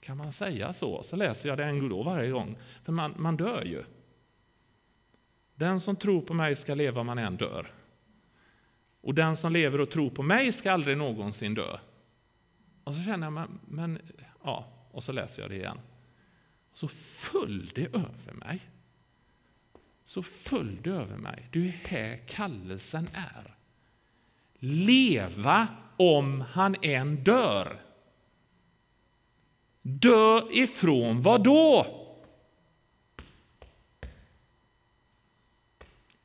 kan 0.00 0.16
man 0.16 0.32
säga 0.32 0.72
så? 0.72 1.02
Så 1.02 1.16
läser 1.16 1.48
jag 1.48 1.58
det 1.58 1.64
en 1.64 1.88
då 1.88 2.02
varje 2.02 2.30
gång, 2.30 2.56
för 2.84 2.92
man, 2.92 3.14
man 3.16 3.36
dör 3.36 3.62
ju. 3.64 3.84
Den 5.54 5.80
som 5.80 5.96
tror 5.96 6.20
på 6.22 6.34
mig 6.34 6.56
ska 6.56 6.74
leva 6.74 7.00
om 7.00 7.06
man 7.06 7.18
än 7.18 7.36
dör. 7.36 7.72
Och 9.00 9.14
den 9.14 9.36
som 9.36 9.52
lever 9.52 9.80
och 9.80 9.90
tror 9.90 10.10
på 10.10 10.22
mig 10.22 10.52
ska 10.52 10.72
aldrig 10.72 10.96
någonsin 10.96 11.54
dö. 11.54 11.78
Och 12.84 12.94
så 12.94 13.02
känner 13.02 13.26
jag, 13.26 13.32
men, 13.32 13.58
men 13.68 13.98
ja, 14.44 14.66
och 14.90 15.04
så 15.04 15.12
läser 15.12 15.42
jag 15.42 15.50
det 15.50 15.56
igen. 15.56 15.78
Så 16.72 16.88
föll 16.88 17.70
det 17.74 17.86
över 17.86 18.32
mig. 18.32 18.60
Så 20.04 20.22
föll 20.22 20.78
det 20.82 20.90
över 20.90 21.16
mig. 21.16 21.48
Det 21.52 21.58
är 21.58 21.72
här 21.72 22.16
kallelsen 22.26 23.08
är. 23.12 23.55
Leva 24.58 25.68
om 25.96 26.40
han 26.40 26.76
än 26.82 27.24
dör. 27.24 27.80
Dö 29.82 30.40
ifrån 30.50 31.22
vad 31.22 31.44
då? 31.44 31.86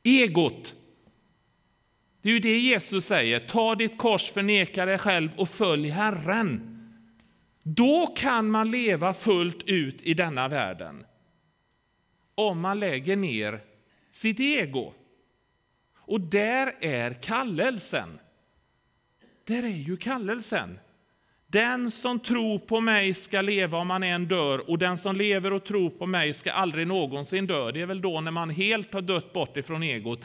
Egot. 0.02 0.74
Det 2.22 2.28
är 2.28 2.32
ju 2.32 2.40
det 2.40 2.58
Jesus 2.58 3.04
säger. 3.04 3.40
Ta 3.40 3.74
ditt 3.74 3.98
kors, 3.98 4.30
förneka 4.30 4.86
dig 4.86 4.98
själv 4.98 5.30
och 5.36 5.48
följ 5.48 5.88
Herren. 5.88 6.68
Då 7.62 8.06
kan 8.06 8.50
man 8.50 8.70
leva 8.70 9.14
fullt 9.14 9.62
ut 9.64 10.02
i 10.02 10.14
denna 10.14 10.48
världen. 10.48 11.06
Om 12.34 12.60
man 12.60 12.80
lägger 12.80 13.16
ner 13.16 13.60
sitt 14.10 14.40
ego. 14.40 14.92
Och 16.06 16.20
där 16.20 16.72
är 16.80 17.22
kallelsen. 17.22 18.18
Där 19.46 19.62
är 19.62 19.68
ju 19.68 19.96
kallelsen. 19.96 20.78
Den 21.46 21.90
som 21.90 22.20
tror 22.20 22.58
på 22.58 22.80
mig 22.80 23.14
ska 23.14 23.40
leva 23.40 23.78
om 23.78 23.90
han 23.90 24.02
än 24.02 24.28
dör, 24.28 24.70
och 24.70 24.78
den 24.78 24.98
som 24.98 25.16
lever 25.16 25.52
och 25.52 25.64
tror 25.64 25.90
på 25.90 26.06
mig 26.06 26.34
ska 26.34 26.52
aldrig 26.52 26.86
någonsin 26.86 27.46
dö. 27.46 27.72
Det 27.72 27.80
är 27.80 27.86
väl 27.86 28.00
då 28.00 28.20
när 28.20 28.30
man 28.30 28.50
helt 28.50 28.92
har 28.92 29.00
dött 29.00 29.32
bort 29.32 29.56
ifrån 29.56 29.82
egot. 29.82 30.24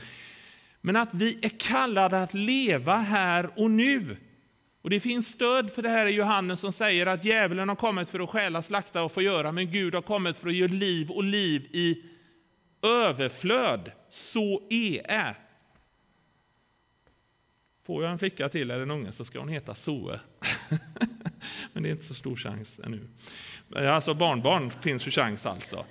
Men 0.82 0.96
att 0.96 1.10
vi 1.14 1.40
är 1.42 1.60
kallade 1.60 2.24
att 2.24 2.34
leva 2.34 2.98
här 2.98 3.50
och 3.56 3.72
nu. 3.72 4.18
Och 4.82 4.90
Det 4.90 5.00
finns 5.00 5.28
stöd 5.28 5.72
för 5.72 5.82
det 5.82 5.90
här 5.90 6.06
i 6.06 6.12
Johannes 6.12 6.60
som 6.60 6.72
säger 6.72 7.06
att 7.06 7.26
djävulen 7.26 7.70
har 7.70 7.76
kommit 7.76 8.10
för 8.10 8.20
att 8.20 8.30
stjäla, 8.30 8.64
slakta 8.64 9.04
och 9.04 9.12
få 9.12 9.22
göra, 9.22 9.52
men 9.52 9.72
Gud 9.72 9.96
har 9.96 10.02
kommit 10.02 10.38
för 10.38 10.48
att 10.48 10.56
ge 10.56 10.68
liv 10.68 11.12
och 11.12 11.24
liv 11.24 11.68
i 11.72 12.04
överflöd. 12.82 13.92
Så 14.10 14.68
är 14.70 15.04
det. 15.08 15.36
Får 17.88 18.04
jag 18.04 18.12
en 18.12 18.20
flicka 18.20 18.50
till 18.50 18.72
eller 18.72 18.84
en 18.84 18.92
unge 18.92 19.12
så 19.12 19.26
ska 19.26 19.40
hon 19.40 19.50
heta 19.50 19.76
Soe. 19.76 20.20
Men 21.74 21.84
det 21.84 21.90
är 21.90 21.92
inte 21.92 22.06
så 22.06 22.14
stor 22.14 22.36
chans 22.36 22.80
ännu. 22.84 23.08
Alltså 23.76 24.14
barnbarn 24.14 24.72
finns 24.82 25.08
ju 25.08 25.12
chans 25.12 25.46
alltså. 25.46 25.86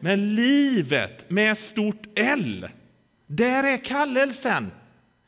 Men 0.00 0.34
livet 0.34 1.30
med 1.30 1.58
stort 1.58 2.02
L, 2.14 2.68
där 3.26 3.64
är 3.64 3.84
kallelsen. 3.84 4.70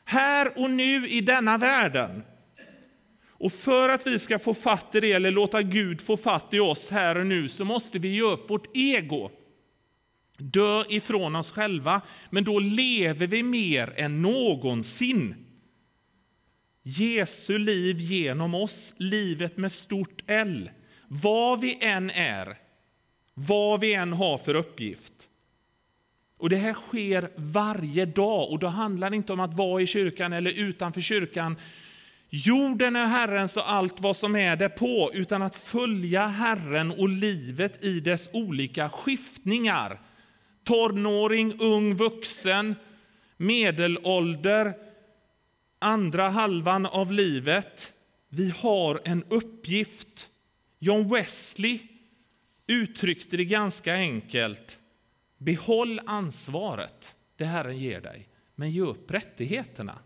Här 0.05 0.51
och 0.55 0.69
nu 0.69 1.07
i 1.07 1.21
denna 1.21 1.57
världen. 1.57 2.23
Och 3.27 3.53
för 3.53 3.89
att 3.89 4.07
vi 4.07 4.19
ska 4.19 4.39
få 4.39 4.53
fatt 4.53 4.95
i 4.95 4.99
det, 4.99 5.11
eller 5.11 5.31
låta 5.31 5.61
Gud 5.61 6.01
få 6.01 6.17
fatt 6.17 6.53
i 6.53 6.59
oss 6.59 6.89
här 6.89 7.17
och 7.17 7.27
nu, 7.27 7.49
så 7.49 7.65
måste 7.65 7.99
vi 7.99 8.07
ge 8.07 8.21
upp 8.21 8.49
vårt 8.49 8.77
ego. 8.77 9.31
Dö 10.37 10.83
ifrån 10.89 11.35
oss 11.35 11.51
själva, 11.51 12.01
men 12.29 12.43
då 12.43 12.59
lever 12.59 13.27
vi 13.27 13.43
mer 13.43 13.93
än 13.95 14.21
någonsin 14.21 15.40
Jesu 16.83 17.57
liv 17.57 17.99
genom 17.99 18.55
oss, 18.55 18.93
livet 18.97 19.57
med 19.57 19.71
stort 19.71 20.23
L. 20.27 20.69
Vad 21.07 21.59
vi 21.59 21.77
än 21.81 22.09
är, 22.09 22.57
vad 23.33 23.79
vi 23.79 23.93
än 23.93 24.13
har 24.13 24.37
för 24.37 24.55
uppgift. 24.55 25.13
Och 26.37 26.49
Det 26.49 26.55
här 26.55 26.73
sker 26.73 27.29
varje 27.35 28.05
dag 28.05 28.51
och 28.51 28.59
då 28.59 28.67
handlar 28.67 29.09
det 29.09 29.15
inte 29.15 29.33
om 29.33 29.39
att 29.39 29.53
vara 29.53 29.81
i 29.81 29.87
kyrkan 29.87 30.33
eller 30.33 30.51
utanför 30.51 31.01
kyrkan. 31.01 31.55
Jorden 32.29 32.95
är 32.95 33.05
Herrens 33.05 33.57
och 33.57 33.71
allt 33.71 33.99
vad 33.99 34.17
som 34.17 34.35
är 34.35 34.55
därpå 34.55 35.11
utan 35.13 35.41
att 35.41 35.55
följa 35.55 36.27
Herren 36.27 36.91
och 36.91 37.09
livet 37.09 37.83
i 37.83 37.99
dess 37.99 38.29
olika 38.33 38.89
skiftningar. 38.89 39.99
Tonåring, 40.63 41.53
ung 41.61 41.95
vuxen, 41.95 42.75
medelålder, 43.37 44.73
andra 45.81 46.29
halvan 46.29 46.85
av 46.85 47.11
livet. 47.11 47.93
Vi 48.29 48.53
har 48.57 49.01
en 49.05 49.23
uppgift. 49.29 50.29
John 50.79 51.09
Wesley 51.09 51.79
uttryckte 52.67 53.37
det 53.37 53.45
ganska 53.45 53.93
enkelt. 53.93 54.79
Behåll 55.37 56.01
ansvaret 56.05 57.15
det 57.37 57.45
Herren 57.45 57.77
ger 57.77 58.01
dig, 58.01 58.27
men 58.55 58.71
ge 58.71 58.81
upp 58.81 59.11
rättigheterna. 59.11 59.99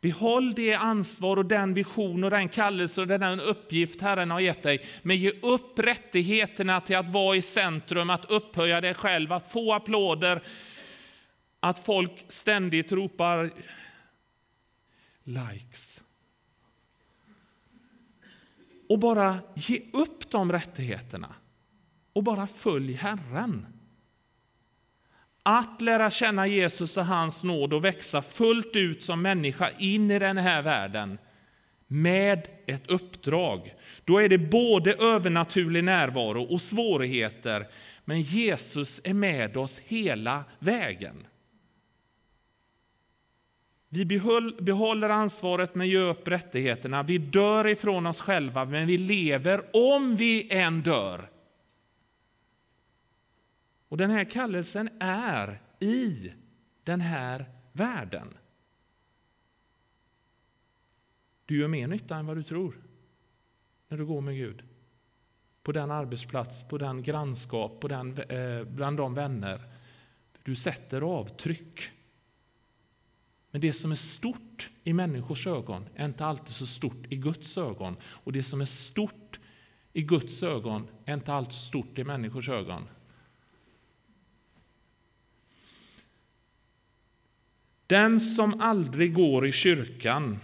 Behåll 0.00 0.52
det 0.54 0.74
ansvar 0.74 1.36
och 1.36 1.46
den 1.46 1.74
vision 1.74 2.24
och 2.24 2.30
den 2.30 2.48
kallelse 2.48 3.00
och 3.00 3.06
den 3.06 3.40
uppgift 3.40 4.00
Herren 4.00 4.30
har 4.30 4.40
gett 4.40 4.62
dig. 4.62 4.86
Men 5.02 5.16
ge 5.16 5.30
upp 5.42 5.78
rättigheterna 5.78 6.80
till 6.80 6.96
att 6.96 7.12
vara 7.12 7.36
i 7.36 7.42
centrum, 7.42 8.10
att 8.10 8.30
upphöja 8.30 8.80
dig 8.80 8.94
själv, 8.94 9.32
att 9.32 9.52
få 9.52 9.72
applåder, 9.72 10.42
att 11.60 11.84
folk 11.84 12.24
ständigt 12.28 12.92
ropar 12.92 13.50
likes. 15.30 16.02
Och 18.88 18.98
bara 18.98 19.38
ge 19.54 19.82
upp 19.92 20.30
de 20.30 20.52
rättigheterna 20.52 21.34
och 22.12 22.22
bara 22.22 22.46
följ 22.46 22.92
Herren. 22.92 23.66
Att 25.42 25.80
lära 25.80 26.10
känna 26.10 26.46
Jesus 26.46 26.96
och 26.96 27.06
hans 27.06 27.42
nåd 27.42 27.72
och 27.72 27.84
växa 27.84 28.22
fullt 28.22 28.76
ut 28.76 29.04
som 29.04 29.22
människa 29.22 29.70
in 29.78 30.10
i 30.10 30.18
den 30.18 30.36
här 30.36 30.62
världen 30.62 31.18
med 31.86 32.48
ett 32.66 32.90
uppdrag. 32.90 33.74
Då 34.04 34.18
är 34.18 34.28
det 34.28 34.38
både 34.38 34.94
övernaturlig 34.94 35.84
närvaro 35.84 36.42
och 36.42 36.60
svårigheter, 36.60 37.66
men 38.04 38.22
Jesus 38.22 39.00
är 39.04 39.14
med 39.14 39.56
oss 39.56 39.78
hela 39.78 40.44
vägen. 40.58 41.26
Vi 43.92 44.04
behåller 44.60 45.08
ansvaret 45.08 45.74
men 45.74 45.88
ger 45.88 46.00
upp 46.00 46.28
rättigheterna. 46.28 47.02
Vi 47.02 47.18
dör 47.18 47.66
ifrån 47.66 48.06
oss 48.06 48.20
själva, 48.20 48.64
men 48.64 48.86
vi 48.86 48.98
lever 48.98 49.76
om 49.76 50.16
vi 50.16 50.52
än 50.52 50.82
dör. 50.82 51.30
Och 53.88 53.96
den 53.96 54.10
här 54.10 54.24
kallelsen 54.24 54.90
är 55.00 55.60
i 55.80 56.32
den 56.84 57.00
här 57.00 57.44
världen. 57.72 58.34
Du 61.46 61.58
gör 61.58 61.68
mer 61.68 61.86
nytta 61.86 62.16
än 62.16 62.26
vad 62.26 62.36
du 62.36 62.42
tror 62.42 62.80
när 63.88 63.98
du 63.98 64.06
går 64.06 64.20
med 64.20 64.34
Gud. 64.34 64.62
På 65.62 65.72
den 65.72 65.90
arbetsplats, 65.90 66.62
på 66.62 66.78
den 66.78 67.02
grannskap, 67.02 67.80
på 67.80 67.88
den, 67.88 68.18
eh, 68.18 68.64
bland 68.64 68.96
de 68.96 69.14
vänner. 69.14 69.60
Du 70.42 70.56
sätter 70.56 71.00
avtryck. 71.00 71.90
Men 73.50 73.60
det 73.60 73.72
som 73.72 73.92
är 73.92 73.96
stort 73.96 74.70
i 74.84 74.92
människors 74.92 75.46
ögon 75.46 75.88
är 75.94 76.04
inte 76.04 76.26
alltid 76.26 76.54
så 76.54 76.66
stort 76.66 77.06
i 77.08 77.16
Guds 77.16 77.58
ögon. 77.58 77.96
Och 78.04 78.32
det 78.32 78.42
som 78.42 78.60
är 78.60 78.64
stort 78.64 79.38
i 79.92 80.02
Guds 80.02 80.42
ögon 80.42 80.88
är 81.04 81.14
inte 81.14 81.32
alltid 81.32 81.54
stort 81.54 81.98
i 81.98 82.04
människors 82.04 82.48
ögon. 82.48 82.82
Den 87.86 88.20
som 88.20 88.60
aldrig 88.60 89.14
går 89.14 89.46
i 89.46 89.52
kyrkan 89.52 90.40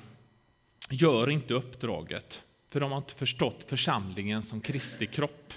gör 0.91 1.31
inte 1.31 1.55
uppdraget, 1.55 2.43
för 2.71 2.81
de 2.81 2.91
har 2.91 2.99
inte 2.99 3.15
förstått 3.15 3.65
församlingen 3.69 4.43
som 4.43 4.61
Kristi 4.61 5.07
kropp. 5.07 5.53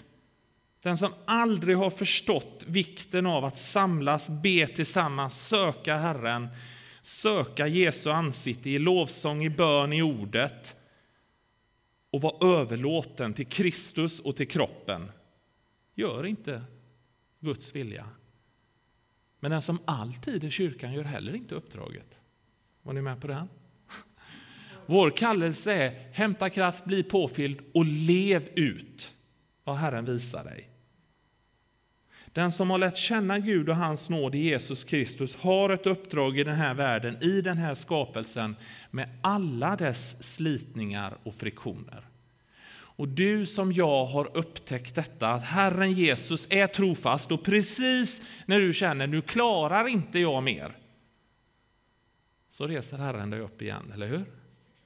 Den 0.82 0.98
som 0.98 1.13
aldrig 1.25 1.77
har 1.77 1.89
förstått 1.89 2.63
vikten 2.68 3.25
av 3.25 3.46
att 3.46 3.60
samlas, 3.60 4.29
be 4.29 4.68
tillsammans, 4.68 5.48
söka 5.48 5.98
Herren, 5.98 6.48
söka 7.10 7.68
Jesu 7.68 8.10
ansikte 8.10 8.70
i 8.70 8.80
lovsång, 8.80 9.44
i 9.44 9.50
bön, 9.50 9.94
i 9.94 10.01
ordet 10.01 10.75
och 12.12 12.22
vara 12.22 12.60
överlåten 12.60 13.34
till 13.34 13.48
Kristus 13.48 14.20
och 14.20 14.36
till 14.36 14.48
kroppen, 14.48 15.12
gör 15.96 16.25
inte 16.25 16.63
Guds 17.39 17.75
vilja. 17.75 18.10
Men 19.39 19.51
den 19.51 19.62
som 19.62 19.80
alltid 19.86 20.44
är 20.44 20.50
kyrkan 20.50 20.94
gör 20.94 21.04
heller 21.04 21.36
inte 21.36 21.56
uppdraget. 21.56 22.20
Var 22.82 22.94
ni 22.94 23.01
med 23.01 23.22
på 23.22 23.28
det? 23.28 23.48
Vår 24.86 25.12
kallelse 25.12 25.74
är 25.74 26.12
hämta 26.13 26.50
kraft, 26.50 26.86
bli 26.86 27.04
påfylld 27.04 27.60
och 27.74 27.86
lev 27.86 28.50
ut 28.56 29.13
vad 29.63 29.75
Herren 29.75 30.06
visar 30.06 30.44
dig. 30.44 30.69
Den 32.33 32.51
som 32.51 32.70
har 32.70 32.77
lärt 32.77 32.98
känna 32.98 33.39
Gud 33.39 33.70
och 33.70 33.75
hans 33.75 34.09
nåd 34.09 34.35
i 34.35 34.37
Jesus 34.37 34.83
Kristus 34.83 35.35
har 35.35 35.70
ett 35.70 35.87
uppdrag 35.87 36.39
i 36.39 36.44
den 36.44 36.55
här 36.55 36.74
världen, 36.74 37.24
i 37.24 37.42
den 37.42 37.57
här 37.57 37.75
skapelsen 37.75 38.55
med 38.92 39.09
alla 39.22 39.75
dess 39.75 40.33
slitningar 40.35 41.18
och 41.24 41.35
friktioner. 41.35 42.05
Och 43.00 43.07
du 43.07 43.46
som 43.46 43.74
jag 43.74 44.05
har 44.05 44.37
upptäckt 44.37 44.96
detta, 44.96 45.29
att 45.29 45.44
Herren 45.44 45.94
Jesus 45.94 46.48
är 46.50 46.68
trofast 46.68 47.31
och 47.31 47.44
precis 47.44 48.22
när 48.46 48.59
du 48.59 48.74
känner 48.74 49.07
nu 49.07 49.22
klarar 49.22 49.87
inte 49.87 50.20
jag 50.20 50.44
mer, 50.44 50.77
så 52.50 52.68
reser 52.68 52.98
Herren 52.98 53.29
dig 53.29 53.39
upp 53.39 53.61
igen, 53.61 53.92
eller 53.94 54.07
hur? 54.07 54.25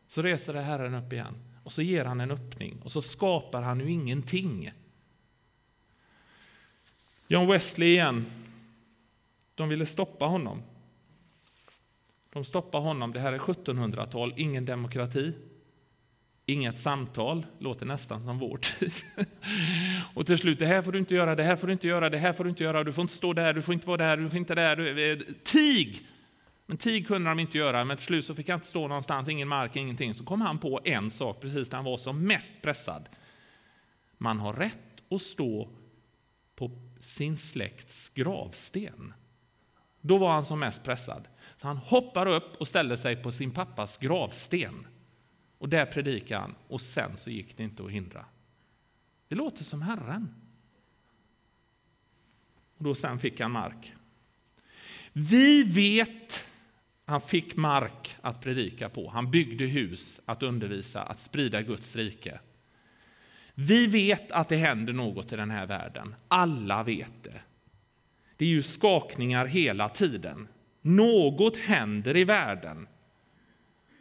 Så 0.07 0.21
reser 0.21 0.53
dig 0.53 0.63
Herren 0.63 0.93
upp 0.93 1.13
igen 1.13 1.35
och 1.63 1.71
så 1.71 1.81
ger 1.81 2.05
han 2.05 2.21
en 2.21 2.31
öppning 2.31 2.81
och 2.83 2.91
så 2.91 3.01
skapar 3.01 3.61
han 3.61 3.79
ju 3.79 3.91
ingenting. 3.91 4.71
John 7.27 7.47
Wesley 7.47 7.89
igen, 7.89 8.25
de 9.55 9.69
ville 9.69 9.85
stoppa 9.85 10.25
honom. 10.25 10.63
De 12.29 12.45
stoppar 12.45 12.79
honom, 12.79 13.13
det 13.13 13.19
här 13.19 13.33
är 13.33 13.37
1700-tal, 13.37 14.33
ingen 14.37 14.65
demokrati. 14.65 15.33
Inget 16.45 16.79
samtal, 16.79 17.45
låter 17.59 17.85
nästan 17.85 18.23
som 18.23 18.39
vår 18.39 18.57
tid. 18.57 18.93
Och 20.13 20.25
till 20.25 20.37
slut, 20.37 20.59
det 20.59 20.65
här 20.65 20.81
får 20.81 20.91
du 20.91 20.99
inte 20.99 21.15
göra, 21.15 21.35
det 21.35 21.43
här 21.43 21.55
får 21.55 21.67
du 21.67 21.73
inte 21.73 21.87
göra, 21.87 22.09
det 22.09 22.17
här 22.17 22.33
får 22.33 22.43
du 22.43 22.49
inte 22.49 22.63
göra, 22.63 22.83
du 22.83 22.93
får 22.93 23.01
inte 23.01 23.13
stå 23.13 23.33
där, 23.33 23.53
du 23.53 23.61
får 23.61 23.73
inte 23.73 23.87
vara 23.87 23.97
där, 23.97 24.17
du 24.17 24.29
får 24.29 24.37
inte 24.37 24.55
där. 24.55 25.09
Eh, 25.11 25.17
tig! 25.43 26.07
Men 26.65 26.77
tig 26.77 27.07
kunde 27.07 27.29
de 27.29 27.39
inte 27.39 27.57
göra, 27.57 27.85
men 27.85 27.97
till 27.97 28.05
slut 28.05 28.25
så 28.25 28.35
fick 28.35 28.49
han 28.49 28.57
inte 28.57 28.67
stå 28.67 28.87
någonstans, 28.87 29.29
ingen 29.29 29.47
mark, 29.47 29.75
ingenting. 29.75 30.13
Så 30.13 30.23
kom 30.23 30.41
han 30.41 30.59
på 30.59 30.79
en 30.83 31.11
sak 31.11 31.41
precis 31.41 31.71
när 31.71 31.75
han 31.75 31.85
var 31.85 31.97
som 31.97 32.27
mest 32.27 32.53
pressad. 32.61 33.09
Man 34.17 34.39
har 34.39 34.53
rätt 34.53 34.77
att 35.09 35.21
stå 35.21 35.69
på 36.55 36.71
sin 37.03 37.37
släkts 37.37 38.09
gravsten. 38.09 39.13
Då 40.01 40.17
var 40.17 40.31
han 40.31 40.45
som 40.45 40.59
mest 40.59 40.83
pressad. 40.83 41.27
Så 41.57 41.67
han 41.67 41.77
hoppar 41.77 42.25
upp 42.25 42.55
och 42.55 42.67
ställer 42.67 42.95
sig 42.95 43.15
på 43.15 43.31
sin 43.31 43.51
pappas 43.51 43.97
gravsten. 43.97 44.87
Och 45.57 45.69
där 45.69 45.85
predikade 45.85 46.41
han 46.41 46.55
och 46.67 46.81
sen 46.81 47.17
så 47.17 47.29
gick 47.29 47.57
det 47.57 47.63
inte 47.63 47.83
att 47.83 47.91
hindra. 47.91 48.25
Det 49.27 49.35
låter 49.35 49.63
som 49.63 49.81
Herren. 49.81 50.35
Och 52.77 52.83
då 52.83 52.95
sen 52.95 53.19
fick 53.19 53.39
han 53.39 53.51
mark. 53.51 53.93
Vi 55.13 55.63
vet 55.63 56.45
han 57.05 57.21
fick 57.21 57.55
mark 57.55 58.15
att 58.21 58.41
predika 58.41 58.89
på. 58.89 59.09
Han 59.09 59.31
byggde 59.31 59.65
hus 59.65 60.21
att 60.25 60.43
undervisa, 60.43 61.01
att 61.01 61.19
sprida 61.19 61.61
Guds 61.61 61.95
rike. 61.95 62.39
Vi 63.55 63.87
vet 63.87 64.31
att 64.31 64.49
det 64.49 64.55
händer 64.55 64.93
något 64.93 65.33
i 65.33 65.35
den 65.35 65.51
här 65.51 65.65
världen. 65.65 66.15
Alla 66.27 66.83
vet 66.83 67.23
det. 67.23 67.41
Det 68.37 68.45
är 68.45 68.49
ju 68.49 68.63
skakningar 68.63 69.45
hela 69.45 69.89
tiden. 69.89 70.47
Något 70.81 71.57
händer 71.57 72.17
i 72.17 72.23
världen. 72.23 72.87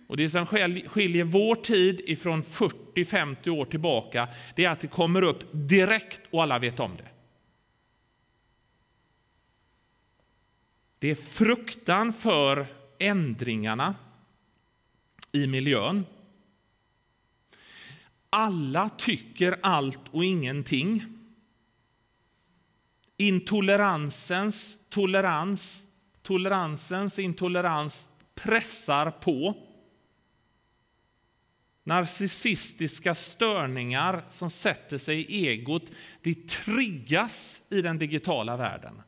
Och 0.08 0.16
Det 0.16 0.30
som 0.30 0.46
skiljer 0.46 1.24
vår 1.24 1.54
tid 1.54 2.00
ifrån 2.06 2.42
40-50 2.42 3.48
år 3.48 3.64
tillbaka 3.64 4.28
det 4.56 4.64
är 4.64 4.70
att 4.70 4.80
det 4.80 4.86
kommer 4.86 5.22
upp 5.22 5.44
direkt 5.52 6.20
och 6.30 6.42
alla 6.42 6.58
vet 6.58 6.80
om 6.80 6.96
det. 6.96 7.08
Det 10.98 11.10
är 11.10 11.14
fruktan 11.14 12.12
för 12.12 12.66
ändringarna 12.98 13.94
i 15.32 15.46
miljön. 15.46 16.04
Alla 18.34 18.88
tycker 18.88 19.58
allt 19.62 20.00
och 20.10 20.24
ingenting. 20.24 21.02
Intoleransens 23.16 24.78
tolerans, 24.88 25.86
toleransens 26.22 27.18
intolerans 27.18 28.08
pressar 28.34 29.10
på 29.10 29.56
narcissistiska 31.84 33.14
störningar 33.14 34.22
som 34.28 34.50
sätter 34.50 34.98
sig 34.98 35.18
i 35.20 35.48
egot, 35.48 35.84
det 36.22 36.48
triggas 36.48 37.62
i 37.70 37.82
den 37.82 37.98
digitala 37.98 38.56
världen. 38.56 39.02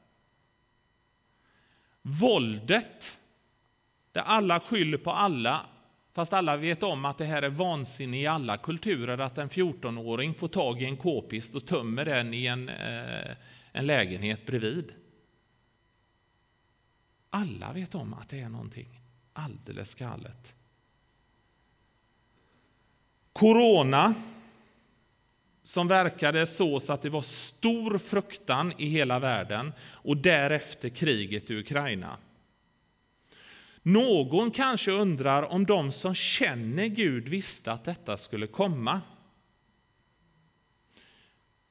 Våldet, 2.02 3.18
där 4.12 4.22
alla 4.22 4.60
skyller 4.60 4.98
på 4.98 5.10
alla, 5.10 5.66
fast 6.14 6.32
alla 6.32 6.56
vet 6.56 6.82
om 6.82 7.04
att 7.04 7.18
det 7.18 7.24
här 7.24 7.42
är 7.42 7.48
vansinne 7.48 8.20
i 8.20 8.26
alla 8.26 8.56
kulturer, 8.56 9.18
att 9.18 9.38
en 9.38 9.50
14-åring 9.50 10.34
får 10.34 10.48
tag 10.48 10.82
i 10.82 10.84
en 10.84 10.96
k-pist 10.96 11.54
och 11.54 11.66
tömmer 11.66 12.04
den 12.04 12.34
i 12.34 12.46
en, 12.46 12.68
eh, 12.68 13.36
en 13.72 13.86
lägenhet 13.86 14.46
bredvid. 14.46 14.92
Alla 17.30 17.72
vet 17.72 17.94
om 17.94 18.14
att 18.14 18.28
det 18.28 18.40
är 18.40 18.48
någonting 18.48 19.00
alldeles 19.32 19.94
galet. 19.94 20.54
Corona, 23.32 24.14
som 25.62 25.88
verkade 25.88 26.46
så, 26.46 26.80
så 26.80 26.92
att 26.92 27.02
det 27.02 27.10
var 27.10 27.22
stor 27.22 27.98
fruktan 27.98 28.72
i 28.78 28.88
hela 28.88 29.18
världen 29.18 29.72
och 29.80 30.16
därefter 30.16 30.88
kriget 30.88 31.50
i 31.50 31.54
Ukraina. 31.58 32.16
Någon 33.86 34.50
kanske 34.50 34.92
undrar 34.92 35.42
om 35.42 35.66
de 35.66 35.92
som 35.92 36.14
känner 36.14 36.86
Gud 36.86 37.28
visste 37.28 37.72
att 37.72 37.84
detta 37.84 38.16
skulle 38.16 38.46
komma. 38.46 39.00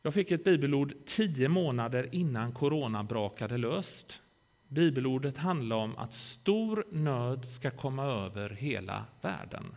Jag 0.01 0.13
fick 0.13 0.31
ett 0.31 0.43
bibelord 0.43 0.93
tio 1.05 1.47
månader 1.49 2.09
innan 2.11 2.51
corona 2.51 3.03
brakade 3.03 3.57
löst. 3.57 4.21
Bibelordet 4.67 5.37
handlar 5.37 5.75
om 5.75 5.97
att 5.97 6.13
stor 6.15 6.85
nöd 6.91 7.47
ska 7.47 7.71
komma 7.71 8.03
över 8.05 8.49
hela 8.49 9.05
världen. 9.21 9.75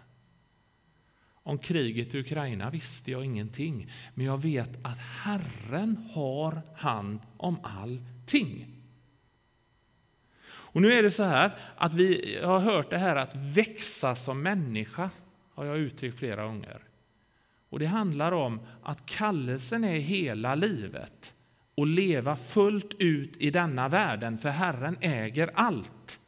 Om 1.32 1.58
kriget 1.58 2.14
i 2.14 2.18
Ukraina 2.20 2.70
visste 2.70 3.10
jag 3.10 3.24
ingenting, 3.24 3.90
men 4.14 4.26
jag 4.26 4.42
vet 4.42 4.86
att 4.86 4.98
Herren 4.98 5.96
har 6.12 6.62
hand 6.76 7.20
om 7.36 7.56
allting. 7.62 8.75
Och 10.76 10.82
nu 10.82 10.92
är 10.92 11.02
det 11.02 11.10
så 11.10 11.22
här 11.22 11.50
att 11.76 11.94
vi 11.94 12.38
har 12.44 12.58
hört 12.58 12.90
det 12.90 12.98
här 12.98 13.16
att 13.16 13.34
växa 13.34 14.14
som 14.14 14.42
människa, 14.42 15.10
har 15.54 15.64
jag 15.64 15.78
uttryckt 15.78 16.18
flera 16.18 16.44
gånger. 16.44 16.80
Och 17.70 17.78
det 17.78 17.86
handlar 17.86 18.32
om 18.32 18.60
att 18.82 19.06
kallelsen 19.06 19.84
är 19.84 19.98
hela 19.98 20.54
livet 20.54 21.34
och 21.74 21.86
leva 21.86 22.36
fullt 22.36 22.94
ut 22.98 23.36
i 23.36 23.50
denna 23.50 23.88
världen, 23.88 24.38
för 24.38 24.48
Herren 24.48 24.96
äger 25.00 25.50
allt. 25.54 26.18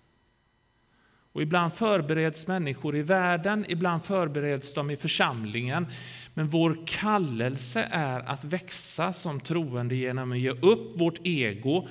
Och 1.32 1.42
ibland 1.42 1.72
förbereds 1.72 2.46
människor 2.46 2.96
i 2.96 3.02
världen, 3.02 3.64
ibland 3.68 4.04
förbereds 4.04 4.74
de 4.74 4.90
i 4.90 4.96
församlingen. 4.96 5.86
Men 6.34 6.48
vår 6.48 6.86
kallelse 6.86 7.88
är 7.90 8.20
att 8.20 8.44
växa 8.44 9.12
som 9.12 9.40
troende 9.40 9.94
genom 9.94 10.32
att 10.32 10.38
ge 10.38 10.50
upp 10.50 11.00
vårt 11.00 11.18
ego 11.24 11.88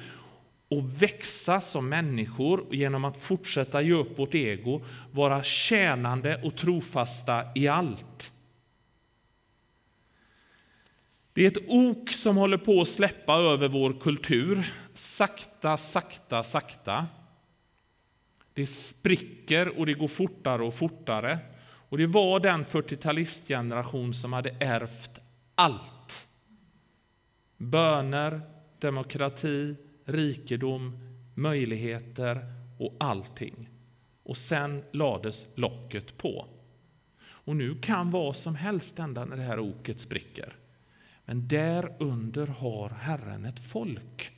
och 0.70 1.02
växa 1.02 1.62
som 1.62 1.90
människor 1.90 2.66
genom 2.72 3.06
att 3.06 3.18
fortsätta 3.18 3.82
ge 3.82 3.94
upp 3.94 4.20
vårt 4.20 4.36
ego, 4.36 4.82
vara 5.12 5.44
tjänande 5.44 6.42
och 6.44 6.56
trofasta 6.56 7.44
i 7.56 7.68
allt. 7.68 8.32
Det 11.34 11.44
är 11.44 11.48
ett 11.48 11.70
ok 11.70 12.12
som 12.12 12.38
håller 12.38 12.58
på 12.58 12.82
att 12.82 12.88
släppa 12.88 13.34
över 13.34 13.68
vår 13.68 14.00
kultur, 14.00 14.74
sakta, 14.94 15.78
sakta, 15.78 16.44
sakta. 16.44 17.08
Det 18.54 18.68
spricker 18.68 19.80
och 19.80 19.86
det 19.86 19.94
går 19.94 20.08
fortare 20.08 20.64
och 20.64 20.74
fortare. 20.74 21.40
Och 21.90 21.98
det 21.98 22.08
var 22.08 22.40
den 22.40 22.66
40-talistgeneration 22.66 24.14
som 24.14 24.34
hade 24.34 24.56
ärvt 24.60 25.20
allt. 25.56 26.28
Böner, 27.58 28.42
demokrati, 28.80 29.76
rikedom, 30.08 31.00
möjligheter 31.36 32.54
och 32.78 32.96
allting. 33.00 33.70
Och 34.24 34.38
sen 34.38 34.84
lades 34.92 35.46
locket 35.56 36.18
på. 36.18 36.46
Och 37.20 37.56
nu 37.56 37.80
kan 37.82 38.12
vad 38.12 38.36
som 38.36 38.56
helst 38.56 38.98
hända 38.98 39.26
när 39.26 39.38
det 39.38 39.44
här 39.44 39.60
oket 39.60 40.02
spricker. 40.02 40.56
Men 41.26 41.48
därunder 41.48 42.48
har 42.48 42.90
Herren 42.90 43.46
ett 43.46 43.60
folk. 43.60 44.32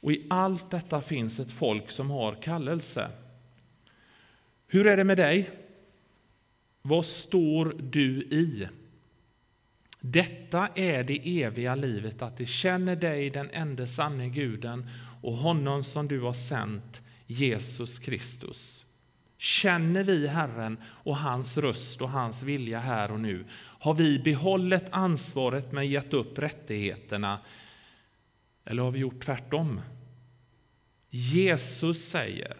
Och 0.00 0.12
i 0.12 0.26
allt 0.30 0.70
detta 0.70 1.02
finns 1.02 1.40
ett 1.40 1.52
folk 1.52 1.90
som 1.90 2.10
har 2.10 2.34
kallelse. 2.34 3.10
Hur 4.66 4.86
är 4.86 4.96
det 4.96 5.04
med 5.04 5.16
dig? 5.16 5.50
Vad 6.82 7.06
står 7.06 7.74
du 7.80 8.22
i? 8.22 8.68
Detta 10.06 10.68
är 10.74 11.04
det 11.04 11.42
eviga 11.42 11.74
livet, 11.74 12.22
att 12.22 12.36
de 12.36 12.46
känner 12.46 12.96
dig, 12.96 13.30
den 13.30 13.50
enda 13.50 13.86
sanne 13.86 14.28
guden 14.28 14.90
och 15.22 15.36
honom 15.36 15.84
som 15.84 16.08
du 16.08 16.20
har 16.20 16.32
sänt, 16.32 17.02
Jesus 17.26 17.98
Kristus. 17.98 18.86
Känner 19.38 20.04
vi 20.04 20.26
Herren 20.26 20.78
och 20.84 21.16
hans 21.16 21.56
röst 21.56 22.00
och 22.02 22.10
hans 22.10 22.42
vilja 22.42 22.80
här 22.80 23.10
och 23.10 23.20
nu? 23.20 23.44
Har 23.54 23.94
vi 23.94 24.18
behållit 24.18 24.84
ansvaret 24.90 25.72
men 25.72 25.88
gett 25.88 26.12
upp 26.12 26.38
rättigheterna? 26.38 27.38
Eller 28.64 28.82
har 28.82 28.90
vi 28.90 28.98
gjort 28.98 29.24
tvärtom? 29.24 29.80
Jesus 31.08 32.08
säger 32.08 32.56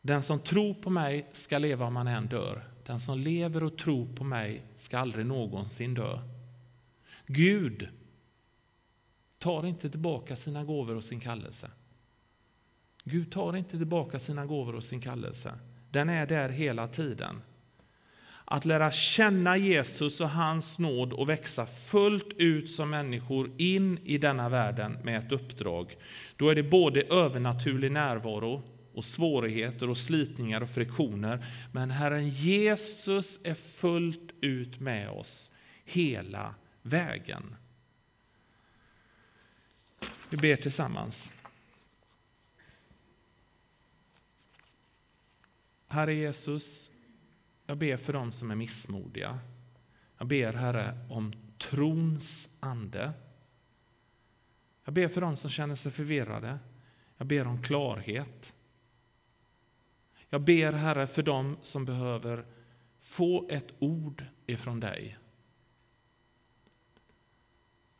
Den 0.00 0.22
som 0.22 0.40
tror 0.40 0.74
på 0.74 0.90
mig 0.90 1.26
ska 1.32 1.58
leva 1.58 1.86
om 1.86 1.96
han 1.96 2.06
än 2.06 2.26
dör. 2.26 2.69
Den 2.90 3.00
som 3.00 3.18
lever 3.18 3.62
och 3.62 3.78
tror 3.78 4.06
på 4.06 4.24
mig 4.24 4.62
ska 4.76 4.98
aldrig 4.98 5.26
någonsin 5.26 5.94
dö. 5.94 6.18
Gud 7.26 7.88
tar 9.38 9.66
inte 9.66 9.90
tillbaka 9.90 10.36
sina 10.36 10.64
gåvor 10.64 10.96
och 10.96 11.04
sin 11.04 11.20
kallelse. 11.20 11.70
Gud 13.04 13.32
tar 13.32 13.56
inte 13.56 13.78
tillbaka 13.78 14.18
sina 14.18 14.46
gåvor 14.46 14.74
och 14.74 14.84
sin 14.84 15.00
kallelse. 15.00 15.52
Den 15.90 16.08
är 16.08 16.26
där 16.26 16.48
hela 16.48 16.88
tiden. 16.88 17.42
Att 18.44 18.64
lära 18.64 18.90
känna 18.90 19.56
Jesus 19.56 20.20
och 20.20 20.30
hans 20.30 20.78
nåd 20.78 21.12
och 21.12 21.28
växa 21.28 21.66
fullt 21.66 22.32
ut 22.36 22.70
som 22.70 22.90
människor 22.90 23.50
in 23.58 23.98
i 24.04 24.18
denna 24.18 24.48
världen 24.48 24.98
med 25.04 25.18
ett 25.18 25.32
uppdrag. 25.32 25.96
Då 26.36 26.48
är 26.48 26.54
det 26.54 26.62
både 26.62 27.02
övernaturlig 27.02 27.92
närvaro 27.92 28.62
och 29.00 29.04
svårigheter 29.04 29.90
och 29.90 29.96
slitningar 29.96 30.60
och 30.60 30.70
friktioner. 30.70 31.46
Men 31.72 31.90
Herren 31.90 32.28
Jesus 32.28 33.38
är 33.44 33.54
fullt 33.54 34.30
ut 34.40 34.80
med 34.80 35.10
oss 35.10 35.50
hela 35.84 36.54
vägen. 36.82 37.56
Vi 40.30 40.36
ber 40.36 40.56
tillsammans. 40.56 41.32
Herre 45.88 46.14
Jesus, 46.14 46.90
jag 47.66 47.78
ber 47.78 47.96
för 47.96 48.12
dem 48.12 48.32
som 48.32 48.50
är 48.50 48.54
missmodiga. 48.54 49.38
Jag 50.18 50.26
ber, 50.26 50.52
Herre, 50.52 51.06
om 51.10 51.32
trons 51.58 52.48
ande. 52.60 53.12
Jag 54.84 54.94
ber 54.94 55.08
för 55.08 55.20
dem 55.20 55.36
som 55.36 55.50
känner 55.50 55.74
sig 55.74 55.92
förvirrade. 55.92 56.58
Jag 57.16 57.26
ber 57.26 57.46
om 57.46 57.62
klarhet. 57.62 58.52
Jag 60.30 60.40
ber, 60.40 60.72
Herre, 60.72 61.06
för 61.06 61.22
dem 61.22 61.56
som 61.62 61.84
behöver 61.84 62.46
få 63.00 63.48
ett 63.48 63.68
ord 63.78 64.24
ifrån 64.46 64.80
dig. 64.80 65.18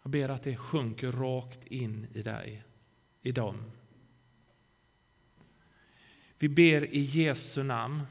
Jag 0.03 0.11
ber 0.13 0.29
att 0.29 0.43
det 0.43 0.57
sjunker 0.57 1.13
rakt 1.13 1.67
in 1.67 2.07
i 2.15 2.23
dig, 2.23 2.65
i 3.23 3.33
dem. 3.33 3.73
Vi 6.39 6.49
ber 6.49 6.95
i 6.95 7.01
Jesu 7.01 7.63
namn 7.63 8.03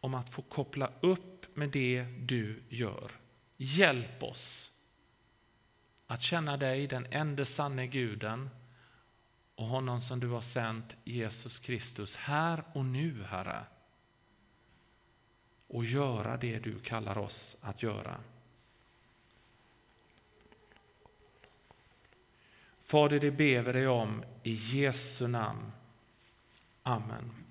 om 0.00 0.14
att 0.14 0.30
få 0.30 0.42
koppla 0.42 0.90
upp 1.00 1.56
med 1.56 1.68
det 1.68 2.06
du 2.18 2.62
gör. 2.68 3.12
Hjälp 3.56 4.22
oss 4.22 4.70
att 6.06 6.22
känna 6.22 6.56
dig, 6.56 6.86
den 6.86 7.06
enda 7.10 7.44
sanne 7.44 7.86
guden 7.86 8.50
och 9.54 9.66
honom 9.66 10.00
som 10.00 10.20
du 10.20 10.28
har 10.28 10.40
sänt, 10.40 10.96
Jesus 11.04 11.58
Kristus, 11.58 12.16
här 12.16 12.64
och 12.72 12.84
nu, 12.84 13.22
Herre. 13.22 13.64
Och 15.68 15.84
göra 15.84 16.36
det 16.36 16.58
du 16.58 16.78
kallar 16.78 17.18
oss 17.18 17.56
att 17.60 17.82
göra. 17.82 18.20
Fader, 22.84 23.20
det 23.20 23.30
ber 23.30 23.62
vi 23.62 23.72
dig 23.72 23.88
om 23.88 24.24
i 24.42 24.54
Jesu 24.54 25.28
namn. 25.28 25.72
Amen. 26.82 27.43